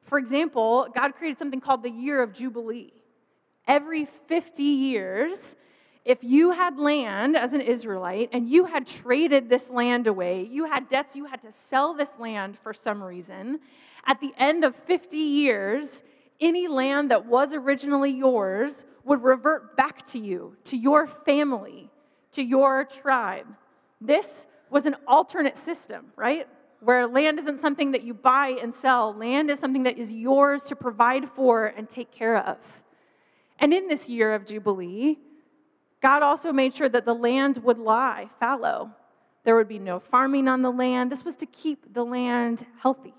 For 0.03 0.19
example, 0.19 0.89
God 0.95 1.15
created 1.15 1.39
something 1.39 1.61
called 1.61 1.83
the 1.83 1.91
year 1.91 2.23
of 2.23 2.33
Jubilee. 2.33 2.93
Every 3.67 4.07
50 4.27 4.63
years, 4.63 5.55
if 6.05 6.25
you 6.25 6.53
had 6.53 6.79
land 6.79 7.37
as 7.37 7.53
an 7.53 7.61
Israelite 7.61 8.31
and 8.33 8.49
you 8.49 8.65
had 8.65 8.87
traded 8.87 9.49
this 9.49 9.69
land 9.69 10.07
away, 10.07 10.43
you 10.43 10.65
had 10.65 10.89
debts, 10.89 11.15
you 11.15 11.27
had 11.27 11.43
to 11.43 11.53
sell 11.53 11.95
this 11.95 12.11
land 12.19 12.59
for 12.59 12.73
some 12.73 13.03
reason, 13.03 13.61
at 14.07 14.21
the 14.21 14.33
end 14.39 14.65
of 14.65 14.75
50 14.87 15.19
years, 15.19 16.03
any 16.41 16.69
land 16.69 17.11
that 17.11 17.27
was 17.27 17.53
originally 17.53 18.11
yours 18.11 18.85
would 19.05 19.23
revert 19.23 19.77
back 19.77 20.07
to 20.07 20.19
you, 20.19 20.57
to 20.65 20.77
your 20.77 21.07
family, 21.07 21.91
to 22.33 22.43
your 22.43 22.85
tribe. 22.85 23.47
This 24.01 24.47
was 24.71 24.87
an 24.87 24.97
alternate 25.07 25.57
system, 25.57 26.07
right? 26.17 26.47
Where 26.81 27.07
land 27.07 27.39
isn't 27.41 27.61
something 27.61 27.91
that 27.93 28.05
you 28.05 28.15
buy 28.15 28.59
and 28.63 28.73
sell, 28.73 29.13
land 29.13 29.51
is 29.51 29.59
something 29.59 29.83
that 29.83 29.99
is 29.99 30.11
yours 30.11 30.63
to 30.65 30.77
provide 30.77 31.29
for 31.31 31.67
and 31.67 31.89
take 31.89 32.11
care 32.11 32.39
of. 32.39 32.57
And 33.59 33.75
in 33.75 33.89
this 33.89 34.09
year 34.09 34.33
of 34.33 34.47
Jubilee, 34.47 35.19
God 36.01 36.23
also 36.23 36.53
made 36.53 36.75
sure 36.75 36.89
that 36.89 37.05
the 37.05 37.15
land 37.15 37.59
would 37.59 37.79
lie 37.79 38.29
fallow. 38.39 38.91
There 39.45 39.57
would 39.57 39.69
be 39.69 39.79
no 39.79 40.01
farming 40.01 40.49
on 40.49 40.63
the 40.63 40.71
land. 40.71 41.11
This 41.11 41.25
was 41.25 41.37
to 41.37 41.47
keep 41.47 41.93
the 41.93 42.05
land 42.05 42.67
healthy. 42.81 43.15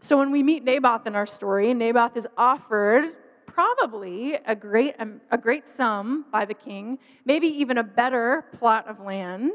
So 0.00 0.18
when 0.18 0.30
we 0.30 0.42
meet 0.42 0.62
Naboth 0.62 1.06
in 1.06 1.16
our 1.16 1.26
story, 1.26 1.72
Naboth 1.74 2.16
is 2.16 2.28
offered 2.36 3.12
probably 3.46 4.34
a 4.34 4.54
great, 4.54 4.94
um, 4.98 5.20
a 5.30 5.38
great 5.38 5.66
sum 5.66 6.26
by 6.30 6.44
the 6.44 6.54
king, 6.54 6.98
maybe 7.24 7.46
even 7.46 7.78
a 7.78 7.82
better 7.82 8.44
plot 8.58 8.86
of 8.86 9.00
land, 9.00 9.52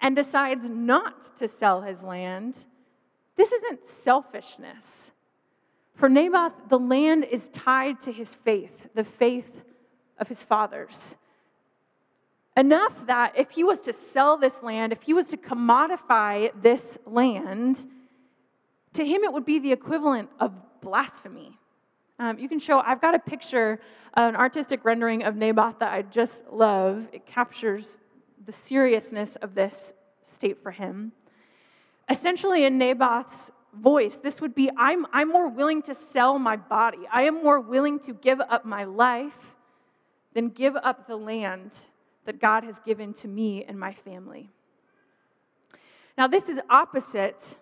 and 0.00 0.16
decides 0.16 0.68
not 0.68 1.36
to 1.36 1.46
sell 1.46 1.82
his 1.82 2.02
land. 2.02 2.64
This 3.36 3.52
isn't 3.52 3.88
selfishness. 3.88 5.12
For 5.94 6.08
Naboth, 6.08 6.52
the 6.68 6.78
land 6.78 7.24
is 7.24 7.48
tied 7.48 8.00
to 8.02 8.12
his 8.12 8.34
faith, 8.34 8.88
the 8.94 9.04
faith 9.04 9.62
of 10.18 10.28
his 10.28 10.42
fathers. 10.42 11.16
Enough 12.56 13.06
that 13.06 13.36
if 13.36 13.50
he 13.50 13.64
was 13.64 13.80
to 13.82 13.92
sell 13.92 14.36
this 14.36 14.62
land, 14.62 14.92
if 14.92 15.02
he 15.02 15.12
was 15.12 15.28
to 15.28 15.36
commodify 15.36 16.50
this 16.62 16.98
land, 17.04 17.84
to 18.92 19.04
him 19.04 19.24
it 19.24 19.32
would 19.32 19.44
be 19.44 19.58
the 19.58 19.72
equivalent 19.72 20.28
of 20.38 20.52
blasphemy. 20.80 21.58
Um, 22.20 22.38
you 22.38 22.48
can 22.48 22.60
show, 22.60 22.78
I've 22.78 23.00
got 23.00 23.16
a 23.16 23.18
picture, 23.18 23.80
an 24.14 24.36
artistic 24.36 24.84
rendering 24.84 25.24
of 25.24 25.34
Naboth 25.34 25.80
that 25.80 25.92
I 25.92 26.02
just 26.02 26.44
love. 26.52 27.08
It 27.12 27.26
captures 27.26 27.86
the 28.46 28.52
seriousness 28.52 29.34
of 29.36 29.56
this 29.56 29.92
state 30.22 30.62
for 30.62 30.70
him. 30.70 31.10
Essentially, 32.08 32.64
in 32.64 32.78
Naboth's 32.78 33.50
voice, 33.76 34.18
this 34.22 34.40
would 34.40 34.54
be 34.54 34.70
I'm, 34.76 35.06
I'm 35.12 35.28
more 35.28 35.48
willing 35.48 35.82
to 35.82 35.94
sell 35.94 36.38
my 36.38 36.56
body, 36.56 36.98
I 37.12 37.22
am 37.22 37.42
more 37.42 37.58
willing 37.58 37.98
to 38.00 38.12
give 38.12 38.40
up 38.40 38.64
my 38.64 38.84
life 38.84 39.53
then 40.34 40.48
give 40.48 40.76
up 40.76 41.06
the 41.06 41.16
land 41.16 41.70
that 42.26 42.40
God 42.40 42.64
has 42.64 42.80
given 42.80 43.14
to 43.14 43.28
me 43.28 43.64
and 43.64 43.78
my 43.78 43.92
family. 43.92 44.50
Now, 46.16 46.26
this 46.26 46.48
is 46.48 46.60
opposite 46.70 47.56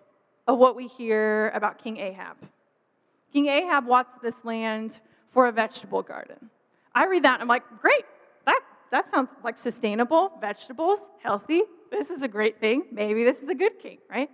of 0.47 0.57
what 0.57 0.75
we 0.75 0.87
hear 0.87 1.49
about 1.49 1.83
King 1.83 1.97
Ahab. 1.97 2.37
King 3.31 3.47
Ahab 3.47 3.85
wants 3.87 4.13
this 4.21 4.43
land 4.43 4.99
for 5.31 5.47
a 5.47 5.51
vegetable 5.51 6.01
garden. 6.03 6.49
I 6.93 7.05
read 7.05 7.23
that 7.23 7.35
and 7.35 7.41
I'm 7.41 7.47
like, 7.47 7.63
great, 7.81 8.05
that, 8.45 8.59
that 8.91 9.09
sounds 9.09 9.31
like 9.43 9.57
sustainable, 9.57 10.31
vegetables, 10.39 11.09
healthy. 11.23 11.63
This 11.89 12.11
is 12.11 12.21
a 12.21 12.27
great 12.27 12.59
thing. 12.59 12.83
Maybe 12.91 13.23
this 13.23 13.41
is 13.41 13.49
a 13.49 13.55
good 13.55 13.79
king, 13.79 13.97
right? 14.09 14.29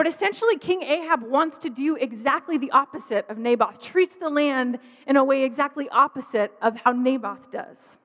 But 0.00 0.06
essentially, 0.06 0.56
King 0.56 0.82
Ahab 0.82 1.22
wants 1.22 1.58
to 1.58 1.68
do 1.68 1.94
exactly 1.94 2.56
the 2.56 2.70
opposite 2.70 3.28
of 3.28 3.36
Naboth, 3.36 3.82
treats 3.82 4.16
the 4.16 4.30
land 4.30 4.78
in 5.06 5.18
a 5.18 5.22
way 5.22 5.44
exactly 5.44 5.90
opposite 5.90 6.52
of 6.62 6.74
how 6.74 6.92
Naboth 6.92 7.50
does. 7.50 7.98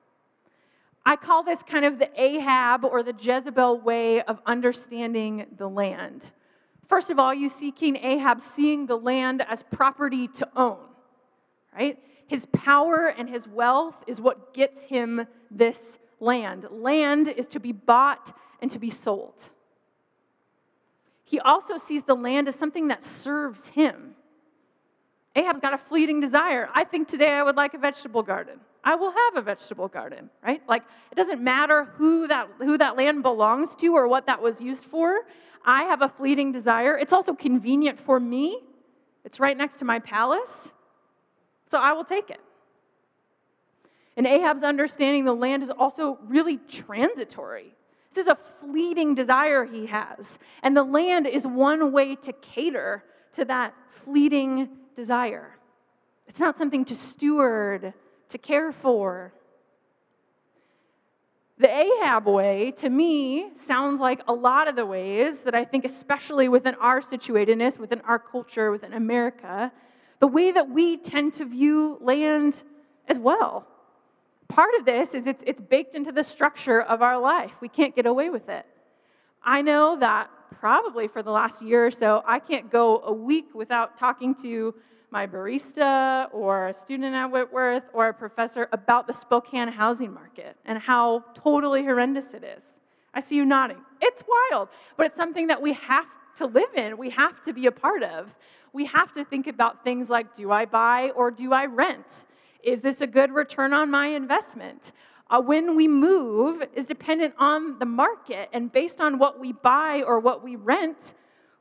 I 1.06 1.16
call 1.16 1.42
this 1.42 1.62
kind 1.62 1.86
of 1.86 1.98
the 1.98 2.10
Ahab 2.20 2.84
or 2.84 3.02
the 3.02 3.14
Jezebel 3.18 3.80
way 3.80 4.20
of 4.20 4.40
understanding 4.44 5.46
the 5.56 5.70
land. 5.70 6.32
First 6.86 7.08
of 7.08 7.18
all, 7.18 7.32
you 7.32 7.48
see 7.48 7.72
King 7.72 7.96
Ahab 7.96 8.42
seeing 8.42 8.84
the 8.84 8.98
land 8.98 9.40
as 9.48 9.62
property 9.62 10.28
to 10.28 10.46
own, 10.54 10.84
right? 11.74 11.98
His 12.26 12.44
power 12.52 13.06
and 13.06 13.26
his 13.26 13.48
wealth 13.48 13.96
is 14.06 14.20
what 14.20 14.52
gets 14.52 14.82
him 14.82 15.26
this 15.50 15.98
land. 16.20 16.66
Land 16.70 17.28
is 17.28 17.46
to 17.46 17.58
be 17.58 17.72
bought 17.72 18.36
and 18.60 18.70
to 18.70 18.78
be 18.78 18.90
sold. 18.90 19.48
He 21.26 21.40
also 21.40 21.76
sees 21.76 22.04
the 22.04 22.14
land 22.14 22.46
as 22.46 22.54
something 22.54 22.86
that 22.88 23.04
serves 23.04 23.68
him. 23.68 24.14
Ahab's 25.34 25.60
got 25.60 25.74
a 25.74 25.78
fleeting 25.78 26.20
desire. 26.20 26.70
I 26.72 26.84
think 26.84 27.08
today 27.08 27.30
I 27.30 27.42
would 27.42 27.56
like 27.56 27.74
a 27.74 27.78
vegetable 27.78 28.22
garden. 28.22 28.60
I 28.84 28.94
will 28.94 29.10
have 29.10 29.36
a 29.36 29.42
vegetable 29.42 29.88
garden, 29.88 30.30
right? 30.42 30.62
Like 30.68 30.84
it 31.10 31.16
doesn't 31.16 31.42
matter 31.42 31.84
who 31.96 32.28
that 32.28 32.48
who 32.58 32.78
that 32.78 32.96
land 32.96 33.24
belongs 33.24 33.74
to 33.76 33.88
or 33.88 34.06
what 34.06 34.26
that 34.26 34.40
was 34.40 34.60
used 34.60 34.84
for. 34.84 35.22
I 35.64 35.82
have 35.82 36.00
a 36.00 36.08
fleeting 36.08 36.52
desire. 36.52 36.96
It's 36.96 37.12
also 37.12 37.34
convenient 37.34 37.98
for 37.98 38.20
me. 38.20 38.60
It's 39.24 39.40
right 39.40 39.56
next 39.56 39.78
to 39.80 39.84
my 39.84 39.98
palace. 39.98 40.70
So 41.68 41.78
I 41.78 41.92
will 41.92 42.04
take 42.04 42.30
it. 42.30 42.40
And 44.16 44.28
Ahab's 44.28 44.62
understanding 44.62 45.24
the 45.24 45.34
land 45.34 45.64
is 45.64 45.70
also 45.70 46.18
really 46.22 46.58
transitory. 46.68 47.74
This 48.16 48.22
is 48.22 48.32
a 48.32 48.38
fleeting 48.62 49.14
desire 49.14 49.66
he 49.66 49.84
has. 49.86 50.38
And 50.62 50.74
the 50.74 50.82
land 50.82 51.26
is 51.26 51.46
one 51.46 51.92
way 51.92 52.16
to 52.16 52.32
cater 52.32 53.04
to 53.34 53.44
that 53.44 53.74
fleeting 54.04 54.70
desire. 54.96 55.58
It's 56.26 56.40
not 56.40 56.56
something 56.56 56.86
to 56.86 56.94
steward, 56.94 57.92
to 58.30 58.38
care 58.38 58.72
for. 58.72 59.34
The 61.58 61.68
Ahab 61.68 62.26
way, 62.26 62.70
to 62.78 62.88
me, 62.88 63.50
sounds 63.54 64.00
like 64.00 64.22
a 64.26 64.32
lot 64.32 64.66
of 64.66 64.76
the 64.76 64.86
ways 64.86 65.42
that 65.42 65.54
I 65.54 65.66
think, 65.66 65.84
especially 65.84 66.48
within 66.48 66.74
our 66.76 67.02
situatedness, 67.02 67.76
within 67.76 68.00
our 68.00 68.18
culture, 68.18 68.70
within 68.70 68.94
America, 68.94 69.70
the 70.20 70.26
way 70.26 70.52
that 70.52 70.70
we 70.70 70.96
tend 70.96 71.34
to 71.34 71.44
view 71.44 71.98
land 72.00 72.62
as 73.08 73.18
well 73.18 73.66
part 74.48 74.70
of 74.78 74.84
this 74.84 75.14
is 75.14 75.26
it's, 75.26 75.42
it's 75.46 75.60
baked 75.60 75.94
into 75.94 76.12
the 76.12 76.24
structure 76.24 76.82
of 76.82 77.02
our 77.02 77.18
life. 77.18 77.52
We 77.60 77.68
can't 77.68 77.94
get 77.94 78.06
away 78.06 78.30
with 78.30 78.48
it. 78.48 78.66
I 79.42 79.62
know 79.62 79.96
that 80.00 80.30
probably 80.58 81.08
for 81.08 81.22
the 81.22 81.30
last 81.30 81.62
year 81.62 81.86
or 81.86 81.90
so, 81.90 82.22
I 82.26 82.38
can't 82.38 82.70
go 82.70 83.00
a 83.04 83.12
week 83.12 83.54
without 83.54 83.96
talking 83.96 84.34
to 84.42 84.74
my 85.10 85.26
barista 85.26 86.28
or 86.32 86.68
a 86.68 86.74
student 86.74 87.14
at 87.14 87.26
Whitworth 87.30 87.84
or 87.92 88.08
a 88.08 88.14
professor 88.14 88.68
about 88.72 89.06
the 89.06 89.12
Spokane 89.12 89.68
housing 89.68 90.12
market 90.12 90.56
and 90.64 90.78
how 90.78 91.24
totally 91.34 91.84
horrendous 91.84 92.34
it 92.34 92.42
is. 92.42 92.64
I 93.14 93.20
see 93.20 93.36
you 93.36 93.44
nodding. 93.44 93.78
It's 94.00 94.22
wild, 94.26 94.68
but 94.96 95.06
it's 95.06 95.16
something 95.16 95.46
that 95.46 95.62
we 95.62 95.72
have 95.74 96.06
to 96.38 96.46
live 96.46 96.74
in, 96.76 96.98
we 96.98 97.10
have 97.10 97.40
to 97.42 97.52
be 97.52 97.66
a 97.66 97.72
part 97.72 98.02
of. 98.02 98.34
We 98.72 98.84
have 98.86 99.10
to 99.14 99.24
think 99.24 99.46
about 99.46 99.84
things 99.84 100.10
like 100.10 100.36
do 100.36 100.52
I 100.52 100.66
buy 100.66 101.10
or 101.16 101.30
do 101.30 101.52
I 101.52 101.64
rent? 101.64 102.06
Is 102.62 102.80
this 102.80 103.00
a 103.00 103.06
good 103.06 103.30
return 103.32 103.72
on 103.72 103.90
my 103.90 104.08
investment? 104.08 104.92
Uh, 105.28 105.40
when 105.40 105.74
we 105.74 105.88
move 105.88 106.62
is 106.74 106.86
dependent 106.86 107.34
on 107.38 107.78
the 107.78 107.86
market, 107.86 108.48
and 108.52 108.70
based 108.70 109.00
on 109.00 109.18
what 109.18 109.40
we 109.40 109.52
buy 109.52 110.02
or 110.06 110.20
what 110.20 110.44
we 110.44 110.56
rent, 110.56 111.14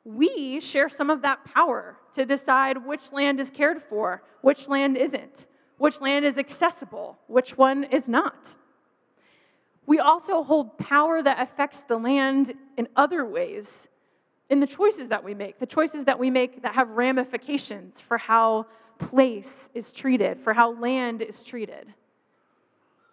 we 0.03 0.59
share 0.59 0.87
some 0.87 1.09
of 1.09 1.23
that 1.23 1.43
power 1.45 1.97
to 2.13 2.25
decide 2.25 2.85
which 2.85 3.11
land 3.11 3.39
is 3.39 3.49
cared 3.49 3.81
for, 3.81 4.21
which 4.41 4.67
land 4.67 4.97
isn't, 4.97 5.47
which 5.79 5.99
land 5.99 6.25
is 6.25 6.37
accessible, 6.37 7.17
which 7.27 7.57
one 7.57 7.83
is 7.85 8.07
not. 8.07 8.55
We 9.87 9.99
also 9.99 10.43
hold 10.43 10.77
power 10.77 11.21
that 11.21 11.41
affects 11.41 11.83
the 11.87 11.97
land 11.97 12.53
in 12.77 12.87
other 12.95 13.25
ways, 13.25 13.87
in 14.49 14.59
the 14.59 14.67
choices 14.67 15.09
that 15.09 15.23
we 15.23 15.33
make, 15.33 15.59
the 15.59 15.65
choices 15.65 16.05
that 16.05 16.19
we 16.19 16.29
make 16.29 16.61
that 16.61 16.75
have 16.75 16.89
ramifications 16.91 17.99
for 17.99 18.19
how 18.19 18.67
place 18.97 19.69
is 19.73 19.91
treated, 19.91 20.39
for 20.41 20.53
how 20.53 20.73
land 20.79 21.21
is 21.21 21.43
treated. 21.43 21.93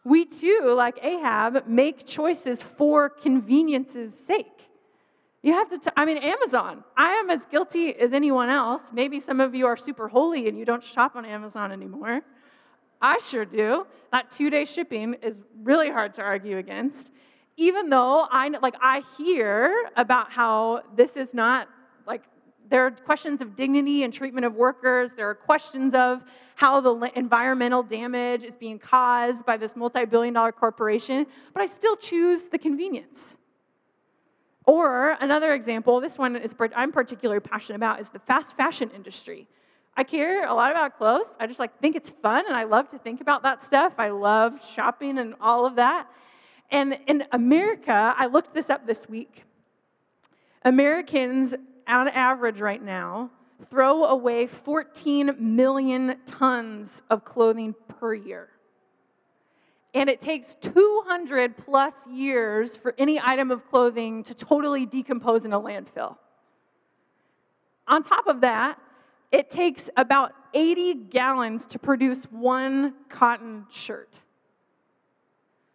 We 0.05 0.25
too, 0.25 0.75
like 0.77 0.99
Ahab, 1.03 1.67
make 1.67 2.07
choices 2.07 2.63
for 2.63 3.09
convenience's 3.09 4.15
sake. 4.15 4.47
You 5.43 5.53
have 5.55 5.71
to, 5.71 5.79
t- 5.79 5.91
I 5.97 6.05
mean, 6.05 6.19
Amazon. 6.19 6.85
I 6.97 7.15
am 7.15 7.31
as 7.31 7.45
guilty 7.47 7.95
as 7.95 8.13
anyone 8.13 8.49
else. 8.49 8.83
Maybe 8.93 9.19
some 9.21 9.41
of 9.41 9.55
you 9.55 9.67
are 9.67 9.77
super 9.77 10.09
holy 10.09 10.49
and 10.49 10.57
you 10.57 10.65
don't 10.65 10.83
shop 10.83 11.17
on 11.17 11.25
Amazon 11.25 11.73
anymore. 11.73 12.21
I 13.01 13.19
sure 13.29 13.45
do. 13.45 13.87
That 14.13 14.31
two 14.31 14.51
day 14.51 14.65
shipping 14.65 15.15
is 15.15 15.41
really 15.63 15.91
hard 15.91 16.15
to 16.15 16.23
argue 16.23 16.59
against. 16.59 17.11
Even 17.57 17.91
though 17.91 18.27
I, 18.31 18.49
like, 18.61 18.77
I 18.81 19.03
hear 19.19 19.91
about 19.97 20.31
how 20.31 20.83
this 20.97 21.17
is 21.17 21.35
not 21.35 21.69
like 22.07 22.23
there 22.73 22.87
are 22.87 22.91
questions 22.91 23.43
of 23.43 23.55
dignity 23.55 24.03
and 24.03 24.15
treatment 24.15 24.47
of 24.47 24.55
workers. 24.55 25.13
There 25.13 25.29
are 25.29 25.35
questions 25.35 25.93
of 25.93 26.23
how 26.55 26.81
the 26.81 27.11
environmental 27.15 27.83
damage 27.83 28.45
is 28.45 28.55
being 28.55 28.79
caused 28.79 29.45
by 29.45 29.59
this 29.59 29.77
multi 29.77 30.07
billion 30.07 30.33
dollar 30.33 30.53
corporation, 30.53 31.27
but 31.53 31.63
I 31.63 31.67
still 31.67 31.97
choose 31.97 32.45
the 32.45 32.57
convenience. 32.57 33.37
Or 34.65 35.19
another 35.21 35.53
example, 35.53 36.01
this 36.01 36.17
one 36.17 36.35
is 36.35 36.55
I'm 36.75 36.93
particularly 36.93 37.41
passionate 37.41 37.77
about, 37.77 38.01
is 38.01 38.09
the 38.09 38.21
fast 38.21 38.57
fashion 38.57 38.91
industry. 38.97 39.47
I 39.95 40.03
care 40.03 40.47
a 40.47 40.55
lot 40.55 40.71
about 40.71 40.97
clothes. 40.97 41.37
I 41.39 41.47
just 41.47 41.61
like 41.61 41.79
think 41.79 41.95
it's 41.95 42.11
fun 42.23 42.47
and 42.47 42.57
I 42.57 42.65
love 42.65 42.89
to 42.93 42.99
think 42.99 43.21
about 43.21 43.43
that 43.43 43.61
stuff. 43.61 43.93
I 43.99 44.09
love 44.09 44.65
shopping 44.75 45.19
and 45.19 45.35
all 45.43 45.67
of 45.67 45.75
that. 45.77 46.07
And 46.71 46.99
in 47.07 47.25
America, 47.33 48.15
I 48.17 48.25
looked 48.25 48.55
this 48.55 48.71
up 48.71 48.87
this 48.87 49.11
week. 49.11 49.45
Americans, 50.65 51.55
on 51.87 52.09
average, 52.09 52.61
right 52.61 52.83
now, 52.83 53.31
throw 53.71 54.05
away 54.05 54.47
14 54.47 55.37
million 55.39 56.17
tons 56.27 57.03
of 57.11 57.25
clothing 57.25 57.75
per 57.89 58.15
year. 58.15 58.49
And 59.95 60.09
it 60.09 60.21
takes 60.21 60.57
200 60.61 61.57
plus 61.57 62.07
years 62.07 62.77
for 62.77 62.95
any 62.97 63.21
item 63.21 63.51
of 63.51 63.69
clothing 63.69 64.25
to 64.25 64.35
totally 64.35 64.87
decompose 64.87 65.45
in 65.45 65.53
a 65.53 65.61
landfill. 65.61 66.17
On 67.87 68.03
top 68.03 68.27
of 68.27 68.41
that, 68.41 68.79
it 69.31 69.51
takes 69.51 69.91
about 69.97 70.33
80 70.55 70.95
gallons 70.95 71.67
to 71.67 71.79
produce 71.79 72.25
one 72.25 72.95
cotton 73.09 73.67
shirt. 73.71 74.21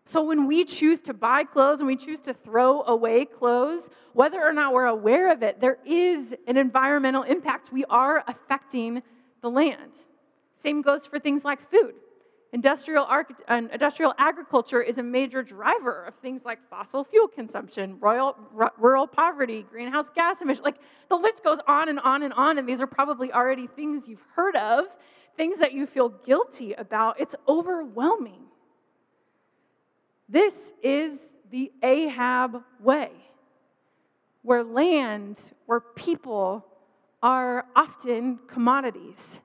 So 0.07 0.23
when 0.23 0.47
we 0.47 0.63
choose 0.63 1.01
to 1.01 1.13
buy 1.13 1.43
clothes 1.43 1.81
and 1.81 1.87
we 1.87 1.97
choose 1.97 2.21
to 2.21 2.33
throw 2.33 2.81
away 2.83 3.25
clothes, 3.25 3.89
whether 4.13 4.41
or 4.41 4.53
not 4.53 4.73
we're 4.73 4.85
aware 4.85 5.29
of 5.29 5.43
it, 5.43 5.59
there 5.59 5.79
is 5.85 6.33
an 6.47 6.55
environmental 6.55 7.23
impact. 7.23 7.73
We 7.73 7.83
are 7.89 8.23
affecting 8.25 9.03
the 9.41 9.49
land. 9.49 9.91
Same 10.55 10.81
goes 10.81 11.05
for 11.05 11.19
things 11.19 11.43
like 11.43 11.69
food. 11.69 11.95
Industrial, 12.53 13.05
uh, 13.05 13.23
industrial 13.49 14.13
agriculture 14.17 14.81
is 14.81 14.97
a 14.97 15.03
major 15.03 15.43
driver 15.43 16.05
of 16.05 16.15
things 16.15 16.45
like 16.45 16.59
fossil 16.69 17.03
fuel 17.03 17.27
consumption, 17.27 17.97
royal, 17.99 18.37
r- 18.57 18.71
rural 18.77 19.07
poverty, 19.07 19.65
greenhouse 19.69 20.09
gas 20.09 20.41
emissions. 20.41 20.63
Like 20.63 20.79
the 21.09 21.17
list 21.17 21.43
goes 21.43 21.57
on 21.67 21.89
and 21.89 21.99
on 21.99 22.23
and 22.23 22.33
on, 22.33 22.59
and 22.59 22.69
these 22.69 22.79
are 22.79 22.87
probably 22.87 23.33
already 23.33 23.67
things 23.67 24.07
you've 24.07 24.23
heard 24.37 24.55
of, 24.55 24.85
things 25.35 25.59
that 25.59 25.73
you 25.73 25.85
feel 25.85 26.07
guilty 26.07 26.71
about. 26.71 27.19
It's 27.19 27.35
overwhelming. 27.45 28.45
This 30.29 30.73
is 30.83 31.29
the 31.49 31.71
Ahab 31.81 32.61
way, 32.81 33.11
where 34.41 34.63
land, 34.63 35.39
where 35.65 35.79
people 35.79 36.65
are 37.23 37.65
often 37.75 38.39
commodities, 38.47 39.39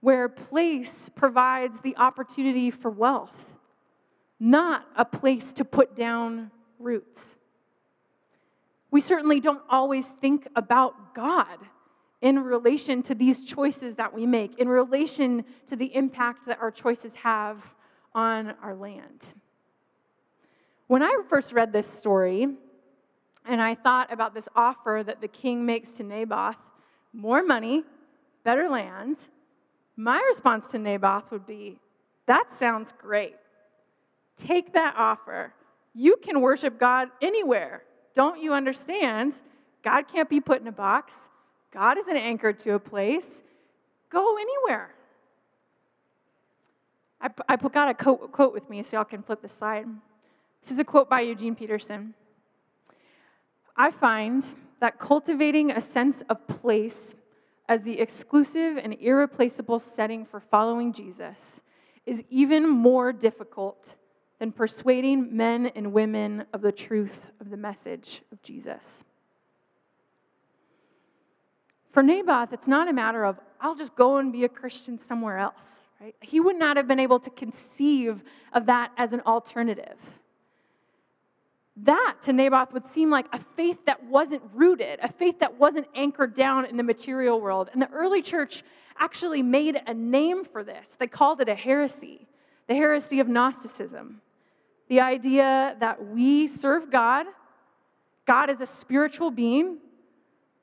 where 0.00 0.28
place 0.28 1.08
provides 1.14 1.80
the 1.80 1.96
opportunity 1.96 2.70
for 2.70 2.90
wealth, 2.90 3.44
not 4.38 4.86
a 4.96 5.04
place 5.04 5.52
to 5.54 5.64
put 5.64 5.96
down 5.96 6.50
roots. 6.78 7.36
We 8.90 9.00
certainly 9.00 9.40
don't 9.40 9.62
always 9.68 10.06
think 10.06 10.46
about 10.56 11.14
God 11.14 11.58
in 12.20 12.40
relation 12.40 13.02
to 13.04 13.14
these 13.14 13.44
choices 13.44 13.94
that 13.96 14.12
we 14.12 14.26
make, 14.26 14.58
in 14.58 14.68
relation 14.68 15.44
to 15.68 15.76
the 15.76 15.94
impact 15.94 16.46
that 16.46 16.58
our 16.60 16.70
choices 16.70 17.14
have 17.14 17.62
on 18.14 18.54
our 18.62 18.74
land. 18.74 19.32
When 20.90 21.04
I 21.04 21.22
first 21.28 21.52
read 21.52 21.72
this 21.72 21.86
story, 21.86 22.48
and 23.46 23.62
I 23.62 23.76
thought 23.76 24.12
about 24.12 24.34
this 24.34 24.48
offer 24.56 25.04
that 25.06 25.20
the 25.20 25.28
king 25.28 25.64
makes 25.64 25.92
to 25.92 26.02
Naboth 26.02 26.56
more 27.12 27.44
money, 27.44 27.84
better 28.42 28.68
land, 28.68 29.16
my 29.94 30.20
response 30.28 30.66
to 30.72 30.80
Naboth 30.80 31.30
would 31.30 31.46
be, 31.46 31.78
That 32.26 32.52
sounds 32.52 32.92
great. 33.00 33.36
Take 34.36 34.72
that 34.72 34.96
offer. 34.96 35.54
You 35.94 36.16
can 36.16 36.40
worship 36.40 36.80
God 36.80 37.10
anywhere. 37.22 37.84
Don't 38.12 38.42
you 38.42 38.52
understand? 38.52 39.34
God 39.84 40.08
can't 40.12 40.28
be 40.28 40.40
put 40.40 40.60
in 40.60 40.66
a 40.66 40.72
box, 40.72 41.14
God 41.72 41.98
isn't 41.98 42.16
anchored 42.16 42.58
to 42.58 42.72
a 42.72 42.80
place. 42.80 43.42
Go 44.10 44.36
anywhere. 44.36 44.90
I, 47.20 47.28
I 47.48 47.54
got 47.54 47.90
a 47.90 47.94
quote, 47.94 48.32
quote 48.32 48.52
with 48.52 48.68
me 48.68 48.82
so 48.82 48.96
y'all 48.96 49.04
can 49.04 49.22
flip 49.22 49.40
the 49.40 49.48
slide. 49.48 49.86
This 50.62 50.72
is 50.72 50.78
a 50.78 50.84
quote 50.84 51.08
by 51.08 51.20
Eugene 51.20 51.54
Peterson. 51.54 52.14
I 53.76 53.90
find 53.90 54.44
that 54.80 54.98
cultivating 54.98 55.70
a 55.70 55.80
sense 55.80 56.22
of 56.28 56.46
place 56.46 57.14
as 57.68 57.82
the 57.82 58.00
exclusive 58.00 58.76
and 58.76 58.96
irreplaceable 59.00 59.78
setting 59.78 60.26
for 60.26 60.40
following 60.40 60.92
Jesus 60.92 61.60
is 62.04 62.22
even 62.30 62.68
more 62.68 63.12
difficult 63.12 63.94
than 64.38 64.52
persuading 64.52 65.36
men 65.36 65.66
and 65.76 65.92
women 65.92 66.44
of 66.52 66.62
the 66.62 66.72
truth 66.72 67.20
of 67.40 67.50
the 67.50 67.56
message 67.56 68.22
of 68.32 68.42
Jesus. 68.42 69.04
For 71.92 72.02
Naboth, 72.02 72.52
it's 72.52 72.66
not 72.66 72.88
a 72.88 72.92
matter 72.92 73.24
of, 73.24 73.38
I'll 73.60 73.74
just 73.74 73.94
go 73.94 74.16
and 74.16 74.32
be 74.32 74.44
a 74.44 74.48
Christian 74.48 74.98
somewhere 74.98 75.38
else, 75.38 75.86
right? 76.00 76.14
He 76.20 76.40
would 76.40 76.56
not 76.56 76.76
have 76.76 76.88
been 76.88 77.00
able 77.00 77.20
to 77.20 77.30
conceive 77.30 78.22
of 78.52 78.66
that 78.66 78.92
as 78.96 79.12
an 79.12 79.20
alternative. 79.22 79.98
That 81.84 82.16
to 82.24 82.32
Naboth 82.32 82.72
would 82.72 82.86
seem 82.86 83.10
like 83.10 83.26
a 83.32 83.40
faith 83.56 83.78
that 83.86 84.02
wasn't 84.04 84.42
rooted, 84.52 84.98
a 85.02 85.10
faith 85.10 85.38
that 85.40 85.58
wasn't 85.58 85.86
anchored 85.94 86.34
down 86.34 86.66
in 86.66 86.76
the 86.76 86.82
material 86.82 87.40
world. 87.40 87.70
And 87.72 87.80
the 87.80 87.90
early 87.90 88.22
church 88.22 88.62
actually 88.98 89.42
made 89.42 89.80
a 89.86 89.94
name 89.94 90.44
for 90.44 90.62
this. 90.62 90.96
They 90.98 91.06
called 91.06 91.40
it 91.40 91.48
a 91.48 91.54
heresy, 91.54 92.26
the 92.66 92.74
heresy 92.74 93.20
of 93.20 93.28
Gnosticism. 93.28 94.20
The 94.88 95.00
idea 95.00 95.76
that 95.80 96.04
we 96.04 96.48
serve 96.48 96.90
God, 96.90 97.26
God 98.26 98.50
is 98.50 98.60
a 98.60 98.66
spiritual 98.66 99.30
being. 99.30 99.78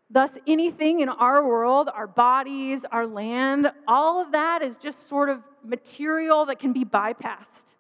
Thus, 0.09 0.37
anything 0.45 0.99
in 0.99 1.09
our 1.09 1.45
world, 1.45 1.89
our 1.93 2.07
bodies, 2.07 2.85
our 2.91 3.07
land, 3.07 3.71
all 3.87 4.21
of 4.21 4.33
that 4.33 4.61
is 4.61 4.77
just 4.77 5.07
sort 5.07 5.29
of 5.29 5.41
material 5.63 6.45
that 6.45 6.59
can 6.59 6.73
be 6.73 6.85
bypassed. 6.85 7.75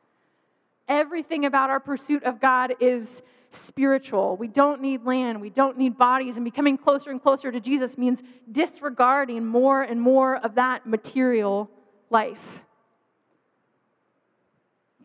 Everything 0.87 1.45
about 1.45 1.69
our 1.69 1.79
pursuit 1.79 2.23
of 2.23 2.39
God 2.39 2.75
is 2.79 3.21
spiritual. 3.49 4.37
We 4.37 4.47
don't 4.47 4.81
need 4.81 5.05
land, 5.05 5.41
we 5.41 5.49
don't 5.49 5.77
need 5.77 5.97
bodies, 5.97 6.35
and 6.35 6.45
becoming 6.45 6.77
closer 6.77 7.11
and 7.11 7.21
closer 7.21 7.51
to 7.51 7.59
Jesus 7.59 7.97
means 7.97 8.21
disregarding 8.51 9.45
more 9.45 9.81
and 9.81 10.01
more 10.01 10.37
of 10.37 10.55
that 10.55 10.85
material 10.85 11.69
life. 12.09 12.63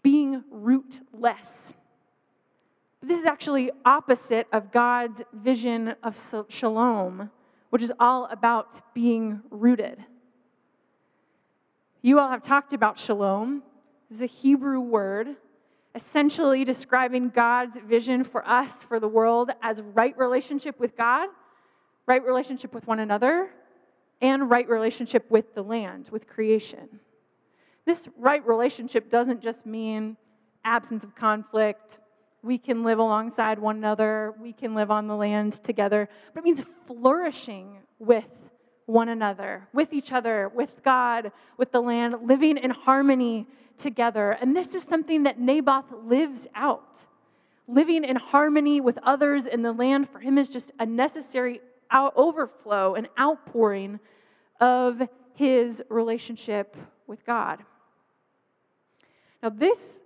Being 0.02 0.44
rootless. 0.50 1.72
This 3.02 3.18
is 3.18 3.26
actually 3.26 3.70
opposite 3.84 4.46
of 4.52 4.70
God's 4.70 5.22
vision 5.32 5.94
of 6.02 6.16
shalom, 6.48 7.30
which 7.70 7.82
is 7.82 7.92
all 7.98 8.26
about 8.26 8.94
being 8.94 9.40
rooted. 9.50 10.04
You 12.00 12.20
all 12.20 12.28
have 12.28 12.42
talked 12.42 12.72
about 12.72 12.98
shalom. 12.98 13.62
This 14.08 14.18
is 14.18 14.22
a 14.22 14.26
Hebrew 14.26 14.80
word 14.80 15.36
essentially 15.94 16.64
describing 16.64 17.28
God's 17.28 17.76
vision 17.86 18.24
for 18.24 18.46
us, 18.48 18.82
for 18.84 18.98
the 18.98 19.08
world, 19.08 19.50
as 19.62 19.82
right 19.82 20.16
relationship 20.16 20.78
with 20.80 20.96
God, 20.96 21.28
right 22.06 22.24
relationship 22.24 22.74
with 22.74 22.86
one 22.86 22.98
another, 22.98 23.50
and 24.20 24.48
right 24.48 24.68
relationship 24.68 25.30
with 25.30 25.54
the 25.54 25.62
land, 25.62 26.08
with 26.10 26.26
creation. 26.26 27.00
This 27.84 28.08
right 28.16 28.46
relationship 28.46 29.10
doesn't 29.10 29.42
just 29.42 29.66
mean 29.66 30.16
absence 30.64 31.04
of 31.04 31.14
conflict. 31.14 31.98
We 32.42 32.56
can 32.58 32.84
live 32.84 32.98
alongside 32.98 33.58
one 33.58 33.76
another. 33.76 34.34
We 34.40 34.52
can 34.52 34.74
live 34.74 34.90
on 34.90 35.08
the 35.08 35.16
land 35.16 35.62
together. 35.64 36.08
But 36.32 36.40
it 36.40 36.44
means 36.44 36.62
flourishing 36.86 37.78
with 37.98 38.28
one 38.86 39.08
another, 39.08 39.68
with 39.72 39.92
each 39.92 40.12
other, 40.12 40.50
with 40.54 40.82
God, 40.84 41.32
with 41.56 41.72
the 41.72 41.80
land, 41.80 42.16
living 42.24 42.56
in 42.56 42.70
harmony 42.70 43.46
together. 43.78 44.32
And 44.32 44.56
this 44.56 44.74
is 44.74 44.82
something 44.82 45.24
that 45.24 45.40
Naboth 45.40 45.92
lives 46.04 46.46
out. 46.54 46.98
Living 47.68 48.04
in 48.04 48.16
harmony 48.16 48.80
with 48.80 48.98
others 49.02 49.46
in 49.46 49.62
the 49.62 49.72
land 49.72 50.08
for 50.08 50.18
him 50.18 50.38
is 50.38 50.48
just 50.48 50.72
a 50.78 50.86
necessary 50.86 51.60
out- 51.90 52.12
overflow 52.16 52.94
and 52.94 53.08
outpouring 53.18 54.00
of 54.60 55.02
his 55.34 55.82
relationship 55.88 56.76
with 57.06 57.24
God. 57.24 57.64
Now, 59.42 59.48
this 59.48 60.00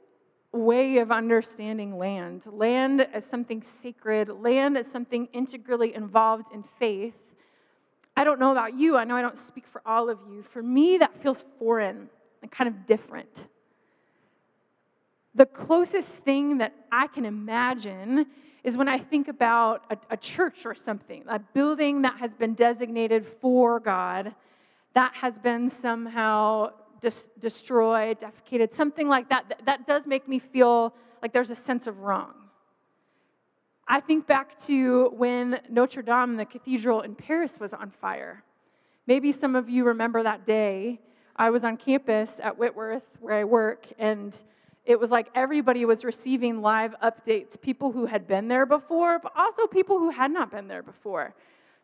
way 0.52 0.98
of 0.98 1.10
understanding 1.10 1.98
land, 1.98 2.46
land 2.46 3.06
as 3.12 3.24
something 3.24 3.62
sacred, 3.62 4.28
land 4.28 4.78
as 4.78 4.86
something 4.86 5.28
integrally 5.32 5.94
involved 5.94 6.46
in 6.52 6.64
faith, 6.78 7.14
I 8.16 8.24
don't 8.24 8.40
know 8.40 8.52
about 8.52 8.78
you, 8.78 8.96
I 8.96 9.04
know 9.04 9.16
I 9.16 9.22
don't 9.22 9.36
speak 9.36 9.66
for 9.66 9.82
all 9.84 10.08
of 10.08 10.18
you. 10.30 10.42
For 10.42 10.62
me, 10.62 10.98
that 10.98 11.22
feels 11.22 11.44
foreign 11.58 12.08
and 12.40 12.50
kind 12.50 12.68
of 12.68 12.86
different 12.86 13.46
the 15.36 15.46
closest 15.46 16.08
thing 16.08 16.58
that 16.58 16.74
I 16.90 17.06
can 17.08 17.26
imagine 17.26 18.26
is 18.64 18.76
when 18.76 18.88
I 18.88 18.98
think 18.98 19.28
about 19.28 19.84
a, 19.90 20.14
a, 20.14 20.16
church 20.16 20.64
or 20.64 20.74
something, 20.74 21.24
a 21.28 21.38
building 21.38 22.02
that 22.02 22.16
has 22.18 22.34
been 22.34 22.54
designated 22.54 23.26
for 23.40 23.78
God, 23.78 24.34
that 24.94 25.12
has 25.14 25.38
been 25.38 25.68
somehow 25.68 26.70
dis- 27.00 27.28
destroyed, 27.38 28.18
defecated, 28.18 28.74
something 28.74 29.08
like 29.08 29.28
that, 29.28 29.48
that. 29.50 29.66
That 29.66 29.86
does 29.86 30.06
make 30.06 30.26
me 30.26 30.38
feel 30.38 30.94
like 31.20 31.32
there's 31.32 31.50
a 31.50 31.56
sense 31.56 31.86
of 31.86 32.00
wrong. 32.00 32.32
I 33.86 34.00
think 34.00 34.26
back 34.26 34.58
to 34.64 35.10
when 35.10 35.60
Notre 35.68 36.02
Dame, 36.02 36.36
the 36.36 36.46
cathedral 36.46 37.02
in 37.02 37.14
Paris, 37.14 37.60
was 37.60 37.72
on 37.72 37.90
fire. 37.90 38.42
Maybe 39.06 39.32
some 39.32 39.54
of 39.54 39.68
you 39.68 39.84
remember 39.84 40.22
that 40.22 40.44
day. 40.46 40.98
I 41.36 41.50
was 41.50 41.62
on 41.62 41.76
campus 41.76 42.40
at 42.42 42.58
Whitworth, 42.58 43.04
where 43.20 43.34
I 43.34 43.44
work, 43.44 43.86
and 43.98 44.34
it 44.86 45.00
was 45.00 45.10
like 45.10 45.28
everybody 45.34 45.84
was 45.84 46.04
receiving 46.04 46.62
live 46.62 46.94
updates 47.02 47.60
people 47.60 47.90
who 47.90 48.06
had 48.06 48.28
been 48.28 48.46
there 48.46 48.64
before, 48.64 49.18
but 49.18 49.32
also 49.36 49.66
people 49.66 49.98
who 49.98 50.10
had 50.10 50.30
not 50.30 50.50
been 50.50 50.68
there 50.68 50.82
before, 50.82 51.34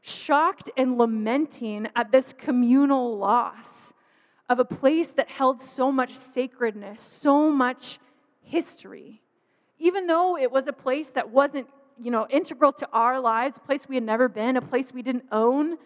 shocked 0.01 0.71
and 0.77 0.97
lamenting 0.97 1.89
at 1.97 2.13
this 2.13 2.33
communal 2.33 3.19
loss 3.19 3.93
of 4.49 4.61
a 4.61 4.65
place 4.65 5.11
that 5.13 5.29
held 5.29 5.61
so 5.61 5.91
much 5.91 6.15
sacredness, 6.15 7.01
so 7.01 7.51
much 7.51 7.99
history. 8.41 9.21
Even 9.79 10.07
though 10.07 10.39
it 10.39 10.53
was 10.53 10.69
a 10.69 10.73
place 10.73 11.11
that 11.11 11.29
wasn't, 11.29 11.67
you 12.01 12.11
know, 12.11 12.27
integral 12.31 12.73
to 12.73 12.89
our 12.93 13.19
lives, 13.19 13.57
a 13.57 13.61
place 13.61 13.89
we 13.89 13.97
had 13.97 14.05
never 14.05 14.29
been, 14.29 14.57
a 14.57 14.63
place 14.63 14.93
we 14.93 15.03
didn't 15.03 15.25
own, 15.33 15.77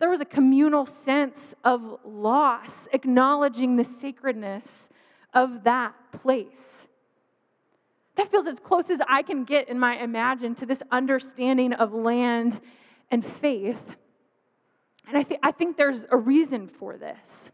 there 0.00 0.10
was 0.10 0.20
a 0.20 0.24
communal 0.24 0.86
sense 0.86 1.54
of 1.62 2.00
loss, 2.04 2.88
acknowledging 2.92 3.76
the 3.76 3.84
sacredness 3.84 4.88
of 5.34 5.64
that 5.64 5.94
place. 6.22 6.88
That 8.16 8.30
feels 8.30 8.46
as 8.46 8.60
close 8.60 8.90
as 8.90 9.00
I 9.08 9.22
can 9.22 9.44
get 9.44 9.68
in 9.68 9.78
my 9.78 9.96
imagine 9.96 10.54
to 10.56 10.66
this 10.66 10.82
understanding 10.90 11.72
of 11.72 11.92
land 11.92 12.60
and 13.10 13.24
faith. 13.24 13.80
And 15.08 15.18
I, 15.18 15.22
th- 15.24 15.40
I 15.42 15.50
think 15.50 15.76
there's 15.76 16.06
a 16.10 16.16
reason 16.16 16.68
for 16.68 16.96
this. 16.96 17.50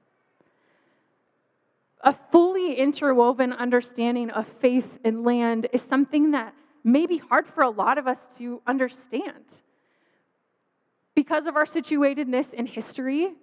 A 2.02 2.14
fully 2.30 2.74
interwoven 2.74 3.52
understanding 3.52 4.30
of 4.30 4.46
faith 4.60 4.98
and 5.04 5.24
land 5.24 5.66
is 5.72 5.82
something 5.82 6.30
that 6.32 6.54
may 6.84 7.06
be 7.06 7.18
hard 7.18 7.46
for 7.46 7.62
a 7.62 7.70
lot 7.70 7.98
of 7.98 8.06
us 8.06 8.26
to 8.38 8.62
understand 8.66 9.44
because 11.14 11.46
of 11.46 11.56
our 11.56 11.64
situatedness 11.64 12.54
in 12.54 12.66
history, 12.66 13.34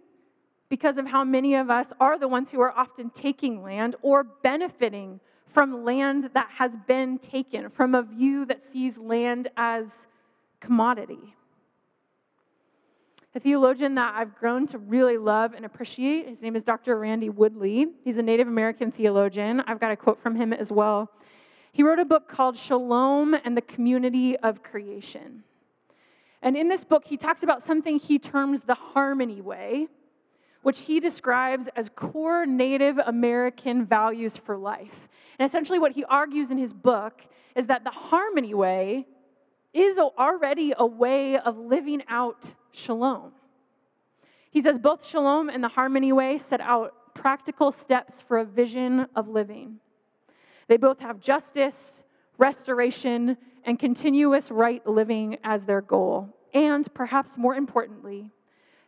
because 0.69 0.97
of 0.97 1.07
how 1.07 1.23
many 1.23 1.55
of 1.55 1.69
us 1.69 1.93
are 1.99 2.19
the 2.19 2.27
ones 2.27 2.49
who 2.49 2.59
are 2.61 2.71
often 2.71 3.09
taking 3.09 3.63
land 3.63 3.95
or 4.01 4.23
benefiting 4.23 5.19
from 5.47 5.83
land 5.83 6.29
that 6.33 6.49
has 6.49 6.75
been 6.87 7.17
taken, 7.17 7.69
from 7.69 7.95
a 7.95 8.03
view 8.03 8.45
that 8.45 8.63
sees 8.63 8.97
land 8.97 9.49
as 9.57 10.07
commodity. 10.59 11.35
A 13.33 13.39
theologian 13.39 13.95
that 13.95 14.15
I've 14.15 14.35
grown 14.35 14.65
to 14.67 14.77
really 14.77 15.17
love 15.17 15.53
and 15.53 15.63
appreciate, 15.63 16.27
his 16.27 16.41
name 16.41 16.55
is 16.55 16.63
Dr. 16.63 16.97
Randy 16.97 17.29
Woodley. 17.29 17.87
He's 18.03 18.17
a 18.17 18.21
Native 18.21 18.47
American 18.47 18.91
theologian. 18.91 19.61
I've 19.67 19.79
got 19.79 19.91
a 19.91 19.95
quote 19.95 20.21
from 20.21 20.35
him 20.35 20.53
as 20.53 20.71
well. 20.71 21.11
He 21.71 21.83
wrote 21.83 21.99
a 21.99 22.05
book 22.05 22.27
called 22.27 22.57
Shalom 22.57 23.35
and 23.35 23.55
the 23.55 23.61
Community 23.61 24.35
of 24.37 24.63
Creation. 24.63 25.43
And 26.41 26.57
in 26.57 26.67
this 26.67 26.83
book, 26.83 27.05
he 27.05 27.17
talks 27.17 27.43
about 27.43 27.61
something 27.61 27.99
he 27.99 28.17
terms 28.17 28.63
the 28.63 28.73
harmony 28.73 29.41
way, 29.41 29.87
which 30.61 30.81
he 30.81 30.99
describes 30.99 31.67
as 31.75 31.89
core 31.89 32.45
Native 32.45 32.97
American 32.97 33.85
values 33.85 34.37
for 34.37 34.57
life. 34.57 35.07
And 35.39 35.47
essentially, 35.47 35.79
what 35.79 35.93
he 35.93 36.03
argues 36.05 36.51
in 36.51 36.57
his 36.57 36.73
book 36.73 37.21
is 37.55 37.67
that 37.67 37.83
the 37.83 37.91
harmony 37.91 38.53
way 38.53 39.05
is 39.73 39.97
already 39.97 40.73
a 40.77 40.85
way 40.85 41.37
of 41.37 41.57
living 41.57 42.03
out 42.07 42.53
shalom. 42.71 43.31
He 44.49 44.61
says 44.61 44.79
both 44.79 45.05
shalom 45.05 45.49
and 45.49 45.63
the 45.63 45.67
harmony 45.67 46.11
way 46.11 46.37
set 46.37 46.61
out 46.61 47.13
practical 47.13 47.71
steps 47.71 48.21
for 48.21 48.37
a 48.37 48.45
vision 48.45 49.07
of 49.15 49.27
living. 49.27 49.79
They 50.67 50.77
both 50.77 50.99
have 50.99 51.19
justice, 51.19 52.03
restoration, 52.37 53.37
and 53.63 53.77
continuous 53.77 54.51
right 54.51 54.85
living 54.85 55.37
as 55.43 55.65
their 55.65 55.81
goal. 55.81 56.35
And 56.53 56.91
perhaps 56.93 57.37
more 57.37 57.55
importantly, 57.55 58.31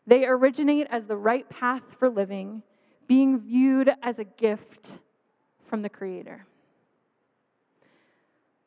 they 0.09 0.25
originate 0.25 0.87
as 0.89 1.05
the 1.05 1.15
right 1.15 1.47
path 1.49 1.83
for 1.97 2.09
living, 2.09 2.63
being 3.07 3.39
viewed 3.39 3.91
as 4.01 4.19
a 4.19 4.23
gift 4.23 4.97
from 5.67 5.83
the 5.83 5.89
Creator. 5.89 6.45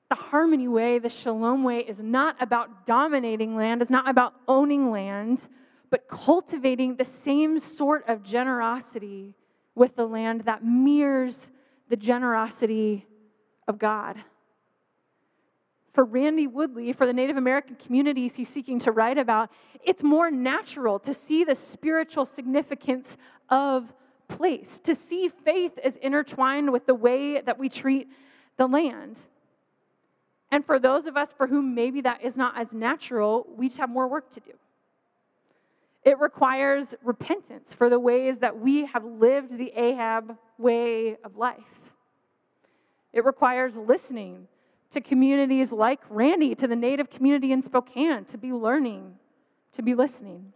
The 0.09 0.15
harmony 0.15 0.69
way, 0.69 0.99
the 0.99 1.09
shalom 1.09 1.65
way, 1.65 1.81
is 1.81 1.99
not 1.99 2.37
about 2.41 2.87
dominating 2.87 3.57
land, 3.57 3.83
it's 3.83 3.91
not 3.91 4.09
about 4.09 4.35
owning 4.47 4.91
land, 4.91 5.49
but 5.91 6.07
cultivating 6.09 6.97
the 6.97 7.05
same 7.05 7.59
sort 7.59 8.09
of 8.09 8.23
generosity 8.23 9.35
with 9.75 9.97
the 9.97 10.07
land 10.07 10.43
that 10.43 10.65
mirrors 10.65 11.51
the 11.89 11.97
generosity 11.97 13.07
of 13.67 13.79
God 13.79 14.23
for 15.93 16.05
Randy 16.05 16.47
Woodley, 16.47 16.93
for 16.93 17.07
the 17.07 17.13
Native 17.13 17.37
American 17.37 17.77
communities 17.77 18.37
he's 18.37 18.49
seeking 18.49 18.79
to 18.81 18.93
write 18.93 19.19
about, 19.19 19.51
it's 19.85 20.03
more 20.03 20.31
natural 20.31 20.99
to 21.01 21.13
see 21.13 21.45
the 21.45 21.55
spiritual 21.55 22.25
significance 22.25 23.17
of 23.51 23.93
place, 24.29 24.81
to 24.85 24.95
see 24.95 25.29
faith 25.29 25.79
as 25.85 25.97
intertwined 25.97 26.73
with 26.73 26.87
the 26.87 26.95
way 26.95 27.41
that 27.41 27.59
we 27.59 27.69
treat 27.69 28.09
the 28.57 28.67
land. 28.67 29.19
And 30.51 30.65
for 30.65 30.79
those 30.79 31.07
of 31.07 31.17
us 31.17 31.33
for 31.33 31.47
whom 31.47 31.75
maybe 31.75 32.01
that 32.03 32.23
is 32.23 32.37
not 32.37 32.59
as 32.59 32.73
natural, 32.73 33.47
we 33.57 33.69
just 33.69 33.79
have 33.79 33.91
more 33.91 34.09
work 34.09 34.31
to 34.31 34.41
do. 34.41 34.53
It 36.05 36.19
requires 36.19 36.95
repentance 37.03 37.75
for 37.75 37.89
the 37.89 37.99
ways 37.99 38.39
that 38.39 38.59
we 38.59 38.87
have 38.87 39.05
lived 39.05 39.57
the 39.57 39.73
Ahab 39.77 40.37
way 40.59 41.17
of 41.25 41.37
life. 41.37 41.61
It 43.13 43.25
requires 43.25 43.77
listening 43.77 44.49
to 44.93 45.01
communities 45.01 45.73
like 45.73 46.01
Randy, 46.09 46.55
to 46.55 46.67
the 46.67 46.77
Native 46.77 47.11
community 47.11 47.53
in 47.53 47.63
Spokane, 47.63 48.25
to 48.27 48.39
be 48.39 48.53
learning, 48.53 49.15
to 49.73 49.83
be 49.83 49.95
listening. 49.95 50.53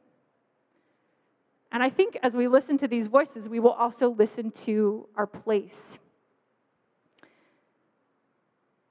And 1.73 1.83
I 1.83 1.91
think 1.91 2.17
as 2.23 2.35
we 2.35 2.49
listen 2.49 2.79
to 2.79 2.89
these 2.89 3.07
voices, 3.07 3.49
we 3.49 3.61
will 3.61 3.73
also 3.73 4.09
listen 4.09 4.51
to 4.53 5.09
our 5.17 5.27
place. 5.27 5.99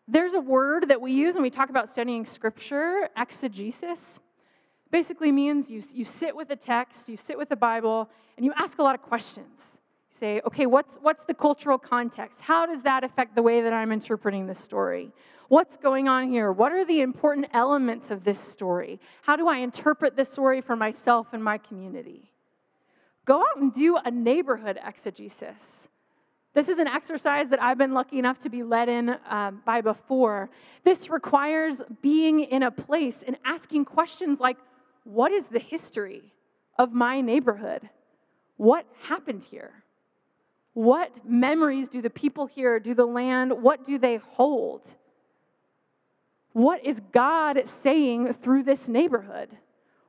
There's 0.07 0.33
a 0.33 0.39
word 0.39 0.89
that 0.89 1.01
we 1.01 1.11
use 1.11 1.33
when 1.33 1.41
we 1.41 1.49
talk 1.49 1.69
about 1.69 1.89
studying 1.89 2.25
scripture, 2.25 3.09
exegesis. 3.17 4.19
Basically 4.91 5.31
means 5.31 5.69
you, 5.69 5.81
you 5.93 6.05
sit 6.05 6.35
with 6.35 6.47
the 6.47 6.55
text, 6.55 7.09
you 7.09 7.17
sit 7.17 7.37
with 7.37 7.49
the 7.49 7.55
Bible, 7.55 8.09
and 8.37 8.45
you 8.45 8.53
ask 8.55 8.77
a 8.77 8.83
lot 8.83 8.93
of 8.93 9.01
questions 9.01 9.79
You 10.11 10.17
say, 10.17 10.41
okay, 10.45 10.67
what's, 10.67 10.97
what's 11.01 11.23
the 11.23 11.33
cultural 11.33 11.79
context? 11.79 12.39
How 12.41 12.67
does 12.67 12.83
that 12.83 13.03
affect 13.03 13.33
the 13.33 13.41
way 13.41 13.61
that 13.61 13.73
I'm 13.73 13.91
interpreting 13.91 14.45
this 14.45 14.59
story? 14.59 15.11
What's 15.47 15.77
going 15.77 16.07
on 16.07 16.29
here? 16.29 16.51
What 16.51 16.71
are 16.71 16.85
the 16.85 17.01
important 17.01 17.47
elements 17.53 18.09
of 18.09 18.23
this 18.23 18.39
story? 18.39 18.99
How 19.21 19.35
do 19.35 19.47
I 19.47 19.57
interpret 19.57 20.15
this 20.15 20.31
story 20.31 20.61
for 20.61 20.75
myself 20.75 21.27
and 21.33 21.43
my 21.43 21.59
community? 21.59 22.31
Go 23.25 23.41
out 23.41 23.57
and 23.61 23.71
do 23.71 23.97
a 24.03 24.09
neighborhood 24.09 24.79
exegesis. 24.83 25.87
This 26.53 26.69
is 26.69 26.79
an 26.79 26.87
exercise 26.87 27.49
that 27.49 27.61
I've 27.61 27.77
been 27.77 27.93
lucky 27.93 28.17
enough 28.17 28.39
to 28.41 28.49
be 28.49 28.63
led 28.63 28.87
in 28.89 29.17
um, 29.29 29.61
by 29.65 29.81
before. 29.81 30.49
This 30.83 31.09
requires 31.09 31.81
being 32.01 32.39
in 32.39 32.63
a 32.63 32.71
place 32.71 33.23
and 33.25 33.37
asking 33.45 33.85
questions 33.85 34.39
like 34.39 34.57
what 35.03 35.31
is 35.31 35.47
the 35.47 35.59
history 35.59 36.33
of 36.79 36.91
my 36.91 37.21
neighborhood? 37.21 37.89
What 38.57 38.87
happened 39.03 39.43
here? 39.43 39.83
What 40.73 41.27
memories 41.27 41.89
do 41.89 42.01
the 42.01 42.09
people 42.09 42.47
here, 42.47 42.79
do 42.79 42.93
the 42.93 43.05
land, 43.05 43.51
what 43.61 43.85
do 43.85 43.99
they 43.99 44.17
hold? 44.17 44.81
What 46.55 46.85
is 46.85 47.01
God 47.11 47.67
saying 47.67 48.35
through 48.35 48.63
this 48.63 48.87
neighborhood? 48.87 49.49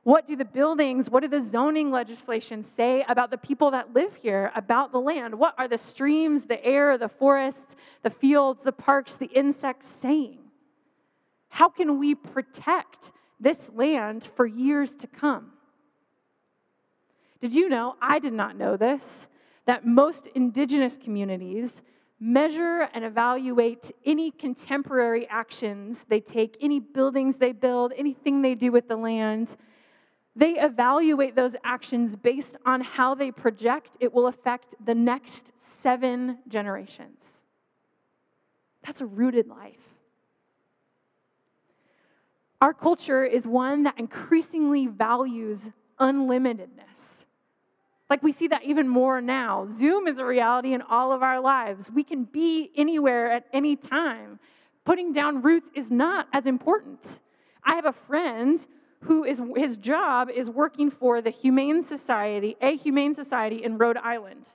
What 0.03 0.25
do 0.25 0.37
the 0.37 0.45
buildings, 0.45 1.09
what 1.09 1.19
do 1.19 1.27
the 1.27 1.41
zoning 1.41 1.91
legislation 1.91 2.63
say 2.63 3.03
about 3.09 3.31
the 3.31 3.37
people 3.37 3.71
that 3.71 3.93
live 3.93 4.15
here, 4.21 4.49
about 4.55 4.93
the 4.93 4.97
land? 4.97 5.37
What 5.37 5.55
are 5.57 5.67
the 5.67 5.77
streams, 5.77 6.45
the 6.45 6.63
air, 6.63 6.97
the 6.97 7.09
forests, 7.09 7.75
the 8.01 8.09
fields, 8.09 8.63
the 8.63 8.71
parks, 8.71 9.17
the 9.17 9.25
insects 9.25 9.89
saying? 9.89 10.37
How 11.49 11.67
can 11.67 11.99
we 11.99 12.15
protect 12.15 13.11
this 13.41 13.69
land 13.75 14.29
for 14.37 14.45
years 14.45 14.93
to 14.93 15.07
come? 15.07 15.51
Did 17.41 17.53
you 17.53 17.67
know? 17.67 17.97
I 18.01 18.19
did 18.19 18.31
not 18.31 18.55
know 18.55 18.77
this 18.77 19.27
that 19.65 19.85
most 19.85 20.27
indigenous 20.27 20.97
communities 20.97 21.81
measure 22.19 22.89
and 22.93 23.05
evaluate 23.05 23.91
any 24.05 24.31
contemporary 24.31 25.27
actions 25.29 26.03
they 26.07 26.19
take, 26.19 26.57
any 26.61 26.79
buildings 26.79 27.37
they 27.37 27.51
build, 27.51 27.93
anything 27.95 28.41
they 28.41 28.55
do 28.55 28.71
with 28.71 28.87
the 28.87 28.95
land. 28.95 29.55
They 30.35 30.59
evaluate 30.59 31.35
those 31.35 31.55
actions 31.63 32.15
based 32.15 32.55
on 32.65 32.81
how 32.81 33.15
they 33.15 33.31
project 33.31 33.97
it 33.99 34.13
will 34.13 34.27
affect 34.27 34.75
the 34.83 34.95
next 34.95 35.51
seven 35.57 36.39
generations. 36.47 37.41
That's 38.83 39.01
a 39.01 39.05
rooted 39.05 39.47
life. 39.47 39.81
Our 42.61 42.73
culture 42.73 43.23
is 43.23 43.45
one 43.45 43.83
that 43.83 43.99
increasingly 43.99 44.87
values 44.87 45.69
unlimitedness. 45.99 47.16
Like 48.09 48.23
we 48.23 48.31
see 48.31 48.47
that 48.47 48.63
even 48.63 48.87
more 48.87 49.21
now. 49.21 49.67
Zoom 49.69 50.07
is 50.07 50.17
a 50.17 50.25
reality 50.25 50.73
in 50.73 50.81
all 50.81 51.11
of 51.11 51.21
our 51.21 51.39
lives. 51.39 51.91
We 51.91 52.03
can 52.03 52.23
be 52.23 52.71
anywhere 52.75 53.31
at 53.31 53.45
any 53.51 53.75
time. 53.75 54.39
Putting 54.85 55.11
down 55.11 55.41
roots 55.41 55.69
is 55.75 55.91
not 55.91 56.27
as 56.31 56.47
important. 56.47 57.01
I 57.63 57.75
have 57.75 57.85
a 57.85 57.91
friend 57.91 58.65
who 59.01 59.25
is 59.25 59.41
his 59.55 59.77
job 59.77 60.29
is 60.29 60.49
working 60.49 60.89
for 60.89 61.21
the 61.21 61.29
Humane 61.29 61.83
Society, 61.83 62.55
a 62.61 62.75
Humane 62.75 63.13
Society 63.13 63.63
in 63.63 63.77
Rhode 63.77 63.97
Island, 63.97 64.47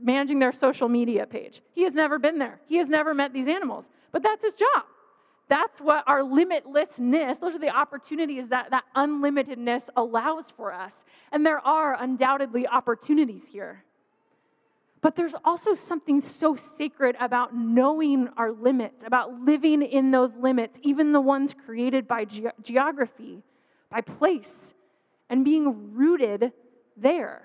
managing 0.00 0.38
their 0.38 0.52
social 0.52 0.88
media 0.88 1.26
page. 1.26 1.60
He 1.72 1.82
has 1.84 1.94
never 1.94 2.18
been 2.18 2.38
there. 2.38 2.60
He 2.66 2.76
has 2.76 2.88
never 2.88 3.14
met 3.14 3.32
these 3.32 3.46
animals, 3.46 3.88
but 4.12 4.22
that's 4.22 4.42
his 4.42 4.54
job. 4.54 4.84
That's 5.50 5.80
what 5.80 6.04
our 6.06 6.20
limitlessness, 6.20 7.40
those 7.40 7.56
are 7.56 7.58
the 7.58 7.76
opportunities 7.76 8.48
that 8.50 8.70
that 8.70 8.84
unlimitedness 8.94 9.88
allows 9.96 10.52
for 10.52 10.72
us. 10.72 11.04
And 11.32 11.44
there 11.44 11.58
are 11.58 12.00
undoubtedly 12.00 12.68
opportunities 12.68 13.48
here. 13.50 13.82
But 15.00 15.16
there's 15.16 15.34
also 15.44 15.74
something 15.74 16.20
so 16.20 16.54
sacred 16.54 17.16
about 17.18 17.52
knowing 17.52 18.28
our 18.36 18.52
limits, 18.52 19.02
about 19.04 19.40
living 19.40 19.82
in 19.82 20.12
those 20.12 20.36
limits, 20.36 20.78
even 20.82 21.10
the 21.10 21.20
ones 21.20 21.52
created 21.52 22.06
by 22.06 22.26
ge- 22.26 22.54
geography, 22.62 23.42
by 23.90 24.02
place, 24.02 24.74
and 25.28 25.44
being 25.44 25.94
rooted 25.96 26.52
there. 26.96 27.42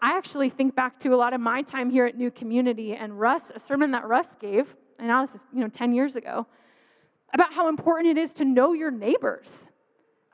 I 0.00 0.16
actually 0.16 0.48
think 0.48 0.74
back 0.74 1.00
to 1.00 1.12
a 1.12 1.16
lot 1.16 1.34
of 1.34 1.40
my 1.40 1.60
time 1.60 1.90
here 1.90 2.06
at 2.06 2.16
New 2.16 2.30
Community 2.30 2.94
and 2.94 3.20
Russ, 3.20 3.52
a 3.54 3.60
sermon 3.60 3.90
that 3.90 4.06
Russ 4.06 4.36
gave, 4.40 4.74
and 4.98 5.08
now 5.08 5.24
this 5.24 5.34
is, 5.34 5.40
you 5.52 5.60
know, 5.60 5.68
10 5.68 5.92
years 5.92 6.16
ago, 6.16 6.46
about 7.34 7.52
how 7.52 7.68
important 7.68 8.16
it 8.16 8.20
is 8.20 8.32
to 8.34 8.44
know 8.44 8.72
your 8.72 8.90
neighbors 8.90 9.68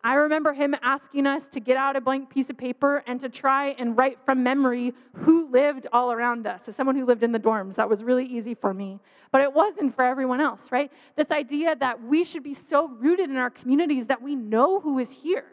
I 0.05 0.14
remember 0.14 0.53
him 0.53 0.75
asking 0.83 1.29
us 1.29 1.46
to 1.48 1.61
get 1.61 1.77
out 1.77 1.94
a 1.94 2.01
blank 2.01 2.29
piece 2.29 2.51
of 2.51 2.59
paper 2.59 3.05
and 3.07 3.20
to 3.20 3.29
try 3.29 3.68
and 3.79 3.96
write 3.96 4.18
from 4.25 4.42
memory 4.42 4.94
who 5.14 5.48
lived 5.48 5.87
all 5.92 6.11
around 6.11 6.44
us. 6.44 6.68
As 6.68 6.75
someone 6.75 6.96
who 6.96 7.05
lived 7.05 7.22
in 7.22 7.31
the 7.31 7.38
dorms, 7.38 7.77
that 7.77 7.88
was 7.88 8.03
really 8.03 8.27
easy 8.27 8.55
for 8.55 8.75
me. 8.75 8.98
But 9.31 9.42
it 9.42 9.53
wasn't 9.53 9.94
for 9.94 10.05
everyone 10.05 10.40
else, 10.40 10.72
right? 10.72 10.90
This 11.14 11.31
idea 11.31 11.77
that 11.77 12.03
we 12.03 12.25
should 12.25 12.42
be 12.42 12.55
so 12.55 12.88
rooted 12.88 13.31
in 13.31 13.37
our 13.37 13.51
communities 13.51 14.09
that 14.09 14.20
we 14.20 14.35
know 14.35 14.81
who 14.81 14.98
is 14.98 15.12
here, 15.12 15.44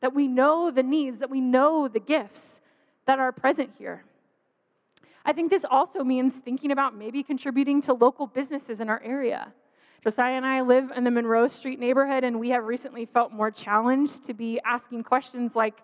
that 0.00 0.14
we 0.14 0.28
know 0.28 0.70
the 0.70 0.84
needs, 0.84 1.18
that 1.18 1.30
we 1.30 1.40
know 1.40 1.88
the 1.88 2.00
gifts 2.00 2.60
that 3.06 3.18
are 3.18 3.32
present 3.32 3.72
here. 3.76 4.04
I 5.24 5.32
think 5.32 5.50
this 5.50 5.64
also 5.68 6.04
means 6.04 6.34
thinking 6.34 6.70
about 6.70 6.96
maybe 6.96 7.22
contributing 7.22 7.80
to 7.82 7.94
local 7.94 8.26
businesses 8.26 8.80
in 8.80 8.88
our 8.88 9.02
area 9.02 9.52
Josiah 10.04 10.34
and 10.34 10.44
I 10.44 10.60
live 10.60 10.92
in 10.94 11.04
the 11.04 11.10
Monroe 11.10 11.48
Street 11.48 11.80
neighborhood, 11.80 12.24
and 12.24 12.38
we 12.38 12.50
have 12.50 12.64
recently 12.64 13.06
felt 13.06 13.32
more 13.32 13.50
challenged 13.50 14.24
to 14.24 14.34
be 14.34 14.60
asking 14.62 15.02
questions 15.02 15.56
like 15.56 15.78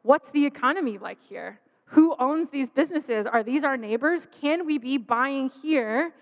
what's 0.00 0.30
the 0.30 0.46
economy 0.46 0.96
like 0.96 1.18
here? 1.20 1.60
Who 1.90 2.16
owns 2.18 2.48
these 2.48 2.70
businesses? 2.70 3.26
Are 3.26 3.42
these 3.42 3.64
our 3.64 3.76
neighbors? 3.76 4.28
Can 4.40 4.64
we 4.64 4.78
be 4.78 4.96
buying 4.96 5.50
here 5.62 6.14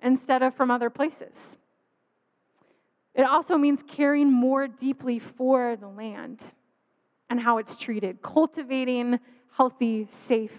instead 0.00 0.44
of 0.44 0.54
from 0.54 0.70
other 0.70 0.88
places? 0.88 1.56
It 3.16 3.24
also 3.24 3.58
means 3.58 3.82
caring 3.88 4.30
more 4.30 4.68
deeply 4.68 5.18
for 5.18 5.74
the 5.74 5.88
land 5.88 6.40
and 7.28 7.40
how 7.40 7.58
it's 7.58 7.76
treated, 7.76 8.22
cultivating 8.22 9.18
healthy, 9.56 10.06
safe 10.12 10.54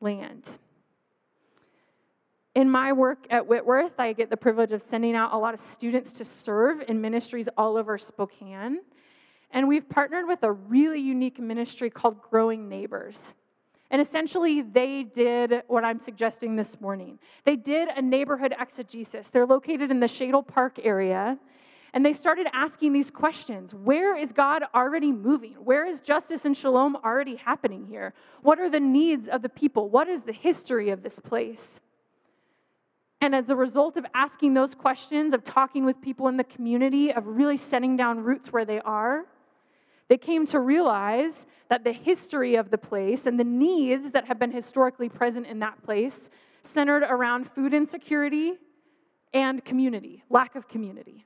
land. 0.00 0.42
In 2.56 2.70
my 2.70 2.90
work 2.90 3.26
at 3.28 3.46
Whitworth, 3.46 4.00
I 4.00 4.14
get 4.14 4.30
the 4.30 4.36
privilege 4.38 4.72
of 4.72 4.80
sending 4.80 5.14
out 5.14 5.34
a 5.34 5.36
lot 5.36 5.52
of 5.52 5.60
students 5.60 6.10
to 6.12 6.24
serve 6.24 6.82
in 6.88 7.02
ministries 7.02 7.50
all 7.54 7.76
over 7.76 7.98
Spokane. 7.98 8.80
And 9.50 9.68
we've 9.68 9.86
partnered 9.86 10.26
with 10.26 10.42
a 10.42 10.52
really 10.52 10.98
unique 10.98 11.38
ministry 11.38 11.90
called 11.90 12.22
Growing 12.22 12.66
Neighbors. 12.66 13.34
And 13.90 14.00
essentially, 14.00 14.62
they 14.62 15.02
did 15.02 15.64
what 15.66 15.84
I'm 15.84 15.98
suggesting 15.98 16.56
this 16.56 16.80
morning. 16.80 17.18
They 17.44 17.56
did 17.56 17.88
a 17.88 18.00
neighborhood 18.00 18.54
exegesis. 18.58 19.28
They're 19.28 19.44
located 19.44 19.90
in 19.90 20.00
the 20.00 20.08
Shadle 20.08 20.46
Park 20.46 20.78
area. 20.82 21.36
And 21.92 22.06
they 22.06 22.14
started 22.14 22.46
asking 22.54 22.94
these 22.94 23.10
questions 23.10 23.74
Where 23.74 24.16
is 24.16 24.32
God 24.32 24.62
already 24.74 25.12
moving? 25.12 25.56
Where 25.62 25.84
is 25.84 26.00
justice 26.00 26.46
and 26.46 26.56
shalom 26.56 26.96
already 27.04 27.36
happening 27.36 27.84
here? 27.84 28.14
What 28.40 28.58
are 28.58 28.70
the 28.70 28.80
needs 28.80 29.28
of 29.28 29.42
the 29.42 29.50
people? 29.50 29.90
What 29.90 30.08
is 30.08 30.22
the 30.22 30.32
history 30.32 30.88
of 30.88 31.02
this 31.02 31.18
place? 31.18 31.80
And 33.20 33.34
as 33.34 33.50
a 33.50 33.56
result 33.56 33.96
of 33.96 34.06
asking 34.14 34.54
those 34.54 34.74
questions, 34.74 35.32
of 35.32 35.42
talking 35.42 35.84
with 35.84 36.00
people 36.00 36.28
in 36.28 36.36
the 36.36 36.44
community, 36.44 37.12
of 37.12 37.26
really 37.26 37.56
setting 37.56 37.96
down 37.96 38.20
roots 38.20 38.52
where 38.52 38.64
they 38.64 38.80
are, 38.80 39.24
they 40.08 40.18
came 40.18 40.46
to 40.46 40.60
realize 40.60 41.46
that 41.68 41.82
the 41.82 41.92
history 41.92 42.54
of 42.54 42.70
the 42.70 42.78
place 42.78 43.26
and 43.26 43.40
the 43.40 43.44
needs 43.44 44.12
that 44.12 44.26
have 44.26 44.38
been 44.38 44.52
historically 44.52 45.08
present 45.08 45.46
in 45.46 45.58
that 45.60 45.82
place 45.82 46.30
centered 46.62 47.02
around 47.02 47.50
food 47.50 47.74
insecurity 47.74 48.54
and 49.32 49.64
community, 49.64 50.22
lack 50.30 50.54
of 50.54 50.68
community. 50.68 51.24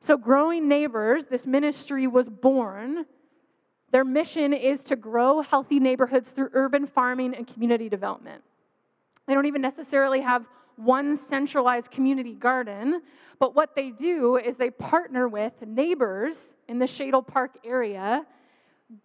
So, 0.00 0.16
Growing 0.16 0.68
Neighbors, 0.68 1.26
this 1.26 1.46
ministry 1.46 2.06
was 2.06 2.28
born. 2.28 3.04
Their 3.90 4.04
mission 4.04 4.52
is 4.52 4.82
to 4.84 4.96
grow 4.96 5.42
healthy 5.42 5.80
neighborhoods 5.80 6.30
through 6.30 6.50
urban 6.52 6.86
farming 6.86 7.34
and 7.34 7.46
community 7.46 7.88
development. 7.88 8.42
They 9.26 9.34
don't 9.34 9.46
even 9.46 9.60
necessarily 9.60 10.20
have 10.20 10.46
one 10.78 11.16
centralized 11.16 11.90
community 11.90 12.34
garden, 12.34 13.02
but 13.38 13.54
what 13.54 13.74
they 13.74 13.90
do 13.90 14.36
is 14.36 14.56
they 14.56 14.70
partner 14.70 15.28
with 15.28 15.52
neighbors 15.66 16.54
in 16.68 16.78
the 16.78 16.86
Shadle 16.86 17.26
Park 17.26 17.58
area, 17.64 18.24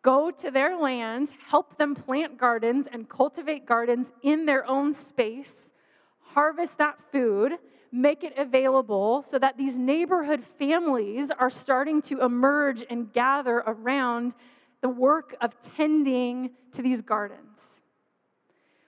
go 0.02 0.32
to 0.32 0.52
their 0.52 0.78
land, 0.78 1.34
help 1.48 1.78
them 1.78 1.96
plant 1.96 2.38
gardens 2.38 2.88
and 2.92 3.10
cultivate 3.10 3.66
gardens 3.66 4.12
in 4.22 4.46
their 4.46 4.66
own 4.68 4.94
space, 4.94 5.72
harvest 6.20 6.78
that 6.78 6.98
food, 7.12 7.54
make 7.92 8.24
it 8.24 8.34
available 8.38 9.22
so 9.22 9.38
that 9.38 9.58
these 9.58 9.78
neighborhood 9.78 10.44
families 10.58 11.30
are 11.38 11.50
starting 11.50 12.02
to 12.02 12.22
emerge 12.22 12.84
and 12.90 13.14
gather 13.14 13.58
around 13.68 14.34
the 14.82 14.90
work 14.90 15.36
of 15.42 15.54
tending 15.76 16.50
to 16.72 16.82
these 16.82 17.02
gardens. 17.02 17.82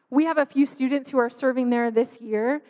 We 0.09 0.25
have 0.25 0.37
a 0.37 0.45
few 0.45 0.65
students 0.65 1.09
who 1.09 1.17
are 1.17 1.29
serving 1.29 1.69
there 1.69 1.91
this 1.91 2.19
year, 2.19 2.61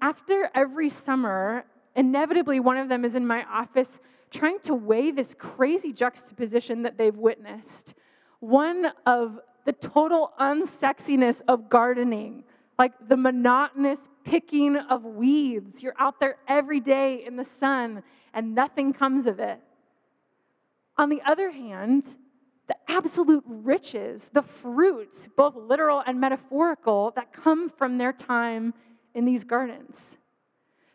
after 0.00 0.50
every 0.54 0.88
summer, 0.88 1.64
inevitably 1.94 2.60
one 2.60 2.76
of 2.76 2.88
them 2.88 3.04
is 3.04 3.14
in 3.14 3.26
my 3.26 3.44
office 3.44 4.00
trying 4.30 4.58
to 4.60 4.74
weigh 4.74 5.10
this 5.10 5.34
crazy 5.34 5.92
juxtaposition 5.92 6.82
that 6.82 6.98
they've 6.98 7.16
witnessed. 7.16 7.94
One 8.40 8.92
of 9.06 9.40
the 9.64 9.72
total 9.72 10.32
unsexiness 10.38 11.42
of 11.48 11.68
gardening, 11.68 12.44
like 12.78 12.92
the 13.08 13.16
monotonous 13.16 13.98
picking 14.24 14.76
of 14.76 15.04
weeds. 15.04 15.82
You're 15.82 15.94
out 15.98 16.20
there 16.20 16.36
every 16.46 16.80
day 16.80 17.24
in 17.26 17.36
the 17.36 17.44
sun 17.44 18.02
and 18.32 18.54
nothing 18.54 18.92
comes 18.92 19.26
of 19.26 19.40
it. 19.40 19.60
On 20.96 21.08
the 21.08 21.22
other 21.26 21.50
hand, 21.50 22.04
the 22.66 22.76
absolute 22.88 23.44
riches, 23.46 24.30
the 24.32 24.42
fruits, 24.42 25.26
both 25.36 25.56
literal 25.56 26.02
and 26.06 26.20
metaphorical, 26.20 27.12
that 27.16 27.32
come 27.32 27.70
from 27.70 27.98
their 27.98 28.12
time 28.12 28.74
in 29.18 29.24
these 29.24 29.42
gardens. 29.42 30.16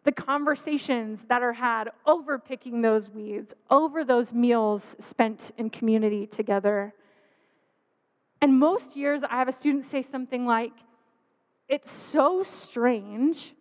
The 0.05 0.13
conversations 0.13 1.25
that 1.29 1.43
are 1.43 1.53
had 1.53 1.91
over 2.05 2.39
picking 2.39 2.81
those 2.81 3.09
weeds, 3.09 3.53
over 3.69 4.03
those 4.03 4.31
meals 4.33 4.95
spent 4.99 5.51
in 5.57 5.69
community 5.69 6.25
together. 6.25 6.93
And 8.41 8.57
most 8.57 8.95
years, 8.95 9.23
I 9.23 9.35
have 9.37 9.49
a 9.49 9.53
student 9.53 9.83
say 9.83 10.01
something 10.01 10.45
like, 10.45 10.71
It's 11.67 11.91
so 11.91 12.43
strange 12.43 13.53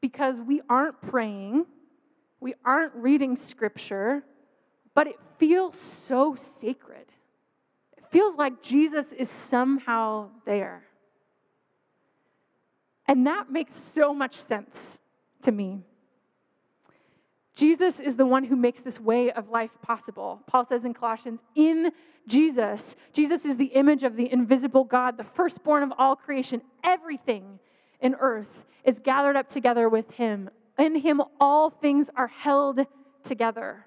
because 0.00 0.36
we 0.40 0.60
aren't 0.68 1.00
praying, 1.00 1.66
we 2.40 2.54
aren't 2.64 2.94
reading 2.94 3.36
scripture, 3.36 4.22
but 4.94 5.06
it 5.06 5.16
feels 5.38 5.78
so 5.78 6.34
sacred 6.34 7.06
It 7.96 8.04
feels 8.10 8.36
like 8.36 8.62
Jesus 8.62 9.12
is 9.12 9.30
somehow 9.30 10.28
there. 10.44 10.84
And 13.10 13.26
that 13.26 13.50
makes 13.50 13.74
so 13.74 14.14
much 14.14 14.40
sense 14.40 14.96
to 15.42 15.50
me. 15.50 15.80
Jesus 17.56 17.98
is 17.98 18.14
the 18.14 18.24
one 18.24 18.44
who 18.44 18.54
makes 18.54 18.82
this 18.82 19.00
way 19.00 19.32
of 19.32 19.48
life 19.48 19.72
possible. 19.82 20.40
Paul 20.46 20.64
says 20.64 20.84
in 20.84 20.94
Colossians, 20.94 21.40
in 21.56 21.90
Jesus, 22.28 22.94
Jesus 23.12 23.44
is 23.44 23.56
the 23.56 23.72
image 23.74 24.04
of 24.04 24.14
the 24.14 24.32
invisible 24.32 24.84
God, 24.84 25.18
the 25.18 25.24
firstborn 25.24 25.82
of 25.82 25.92
all 25.98 26.14
creation. 26.14 26.62
Everything 26.84 27.58
in 28.00 28.14
earth 28.14 28.64
is 28.84 29.00
gathered 29.00 29.34
up 29.34 29.48
together 29.48 29.88
with 29.88 30.08
him. 30.12 30.48
In 30.78 30.94
him, 30.94 31.20
all 31.40 31.68
things 31.68 32.10
are 32.14 32.28
held 32.28 32.86
together 33.24 33.86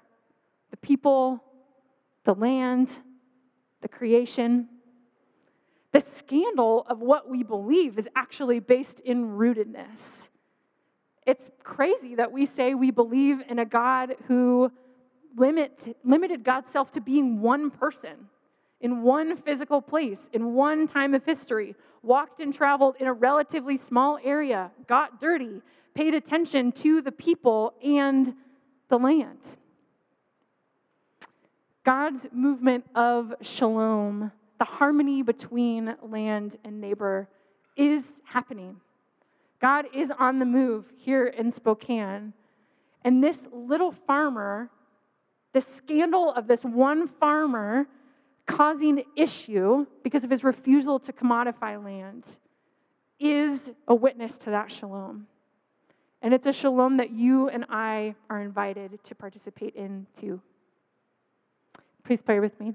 the 0.70 0.76
people, 0.76 1.42
the 2.24 2.34
land, 2.34 2.98
the 3.80 3.88
creation. 3.88 4.68
The 5.94 6.00
scandal 6.00 6.84
of 6.88 6.98
what 6.98 7.30
we 7.30 7.44
believe 7.44 8.00
is 8.00 8.08
actually 8.16 8.58
based 8.58 8.98
in 8.98 9.38
rootedness. 9.38 10.28
It's 11.24 11.52
crazy 11.62 12.16
that 12.16 12.32
we 12.32 12.46
say 12.46 12.74
we 12.74 12.90
believe 12.90 13.42
in 13.48 13.60
a 13.60 13.64
God 13.64 14.16
who 14.26 14.72
limit, 15.36 15.96
limited 16.02 16.42
God's 16.42 16.68
self 16.68 16.90
to 16.90 17.00
being 17.00 17.40
one 17.40 17.70
person 17.70 18.28
in 18.80 19.02
one 19.02 19.36
physical 19.36 19.80
place, 19.80 20.28
in 20.32 20.52
one 20.54 20.88
time 20.88 21.14
of 21.14 21.24
history, 21.24 21.76
walked 22.02 22.40
and 22.40 22.52
traveled 22.52 22.96
in 22.98 23.06
a 23.06 23.12
relatively 23.12 23.76
small 23.76 24.18
area, 24.24 24.72
got 24.88 25.20
dirty, 25.20 25.62
paid 25.94 26.12
attention 26.12 26.72
to 26.72 27.02
the 27.02 27.12
people 27.12 27.72
and 27.84 28.34
the 28.88 28.98
land. 28.98 29.38
God's 31.84 32.26
movement 32.32 32.84
of 32.96 33.32
shalom, 33.42 34.32
the 34.58 34.64
harmony 34.64 35.22
between 35.22 35.96
land 36.02 36.56
and 36.64 36.80
neighbor, 36.80 37.28
is 37.76 38.20
happening. 38.24 38.76
God 39.60 39.86
is 39.94 40.10
on 40.18 40.38
the 40.38 40.44
move 40.44 40.84
here 40.96 41.26
in 41.26 41.50
Spokane. 41.50 42.32
And 43.02 43.22
this 43.22 43.46
little 43.52 43.92
farmer, 43.92 44.70
the 45.52 45.60
scandal 45.60 46.32
of 46.32 46.46
this 46.46 46.64
one 46.64 47.08
farmer 47.08 47.86
causing 48.46 49.04
issue 49.16 49.86
because 50.02 50.24
of 50.24 50.30
his 50.30 50.44
refusal 50.44 50.98
to 51.00 51.12
commodify 51.12 51.82
land, 51.82 52.38
is 53.18 53.70
a 53.88 53.94
witness 53.94 54.38
to 54.38 54.50
that 54.50 54.70
shalom. 54.70 55.26
And 56.20 56.32
it's 56.32 56.46
a 56.46 56.52
shalom 56.52 56.96
that 56.98 57.10
you 57.10 57.48
and 57.48 57.64
I 57.68 58.14
are 58.30 58.40
invited 58.40 59.02
to 59.04 59.14
participate 59.14 59.74
in 59.74 60.06
too. 60.18 60.40
Please 62.02 62.20
pray 62.20 62.40
with 62.40 62.58
me. 62.60 62.74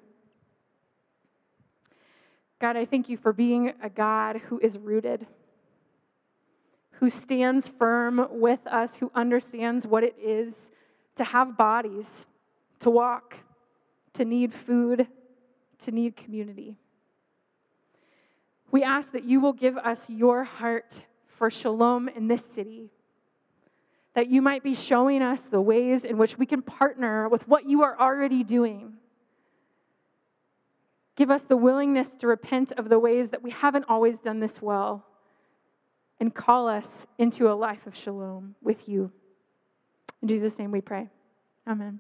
God, 2.60 2.76
I 2.76 2.84
thank 2.84 3.08
you 3.08 3.16
for 3.16 3.32
being 3.32 3.74
a 3.82 3.90
God 3.90 4.42
who 4.50 4.60
is 4.60 4.78
rooted, 4.78 5.26
who 6.92 7.10
stands 7.10 7.70
firm 7.70 8.28
with 8.30 8.68
us, 8.68 8.98
who 8.98 9.10
understands 9.16 9.88
what 9.88 10.04
it 10.04 10.16
is 10.22 10.70
to 11.16 11.24
have 11.24 11.56
bodies, 11.56 12.28
to 12.80 12.90
walk, 12.90 13.36
to 14.14 14.26
need 14.26 14.54
food, 14.54 15.08
to 15.80 15.92
need 15.92 16.18
community. 16.18 16.78
We 18.72 18.84
ask 18.84 19.14
that 19.14 19.24
you 19.24 19.40
will 19.40 19.54
give 19.54 19.78
us 19.78 20.10
your 20.10 20.44
heart 20.44 21.04
for 21.28 21.50
shalom 21.50 22.10
in 22.10 22.28
this 22.28 22.44
city, 22.44 22.92
that 24.16 24.28
you 24.28 24.42
might 24.42 24.64
be 24.64 24.74
showing 24.74 25.22
us 25.22 25.44
the 25.44 25.62
ways 25.62 26.04
in 26.04 26.18
which 26.18 26.38
we 26.38 26.46
can 26.46 26.62
partner 26.62 27.30
with 27.30 27.48
what 27.48 27.70
you 27.70 27.84
are 27.84 27.98
already 27.98 28.44
doing 28.44 28.99
Give 31.20 31.30
us 31.30 31.44
the 31.44 31.58
willingness 31.58 32.14
to 32.14 32.28
repent 32.28 32.72
of 32.78 32.88
the 32.88 32.98
ways 32.98 33.32
that 33.32 33.44
we 33.44 33.52
haven't 33.52 33.84
always 33.90 34.20
done 34.20 34.40
this 34.40 34.62
well 34.62 35.06
and 36.18 36.34
call 36.34 36.70
us 36.70 37.06
into 37.18 37.52
a 37.52 37.56
life 37.56 37.86
of 37.86 37.94
shalom 37.94 38.56
with 38.62 38.88
you. 38.88 39.12
In 40.22 40.30
Jesus' 40.30 40.58
name 40.58 40.72
we 40.72 40.80
pray. 40.80 41.10
Amen. 41.68 42.00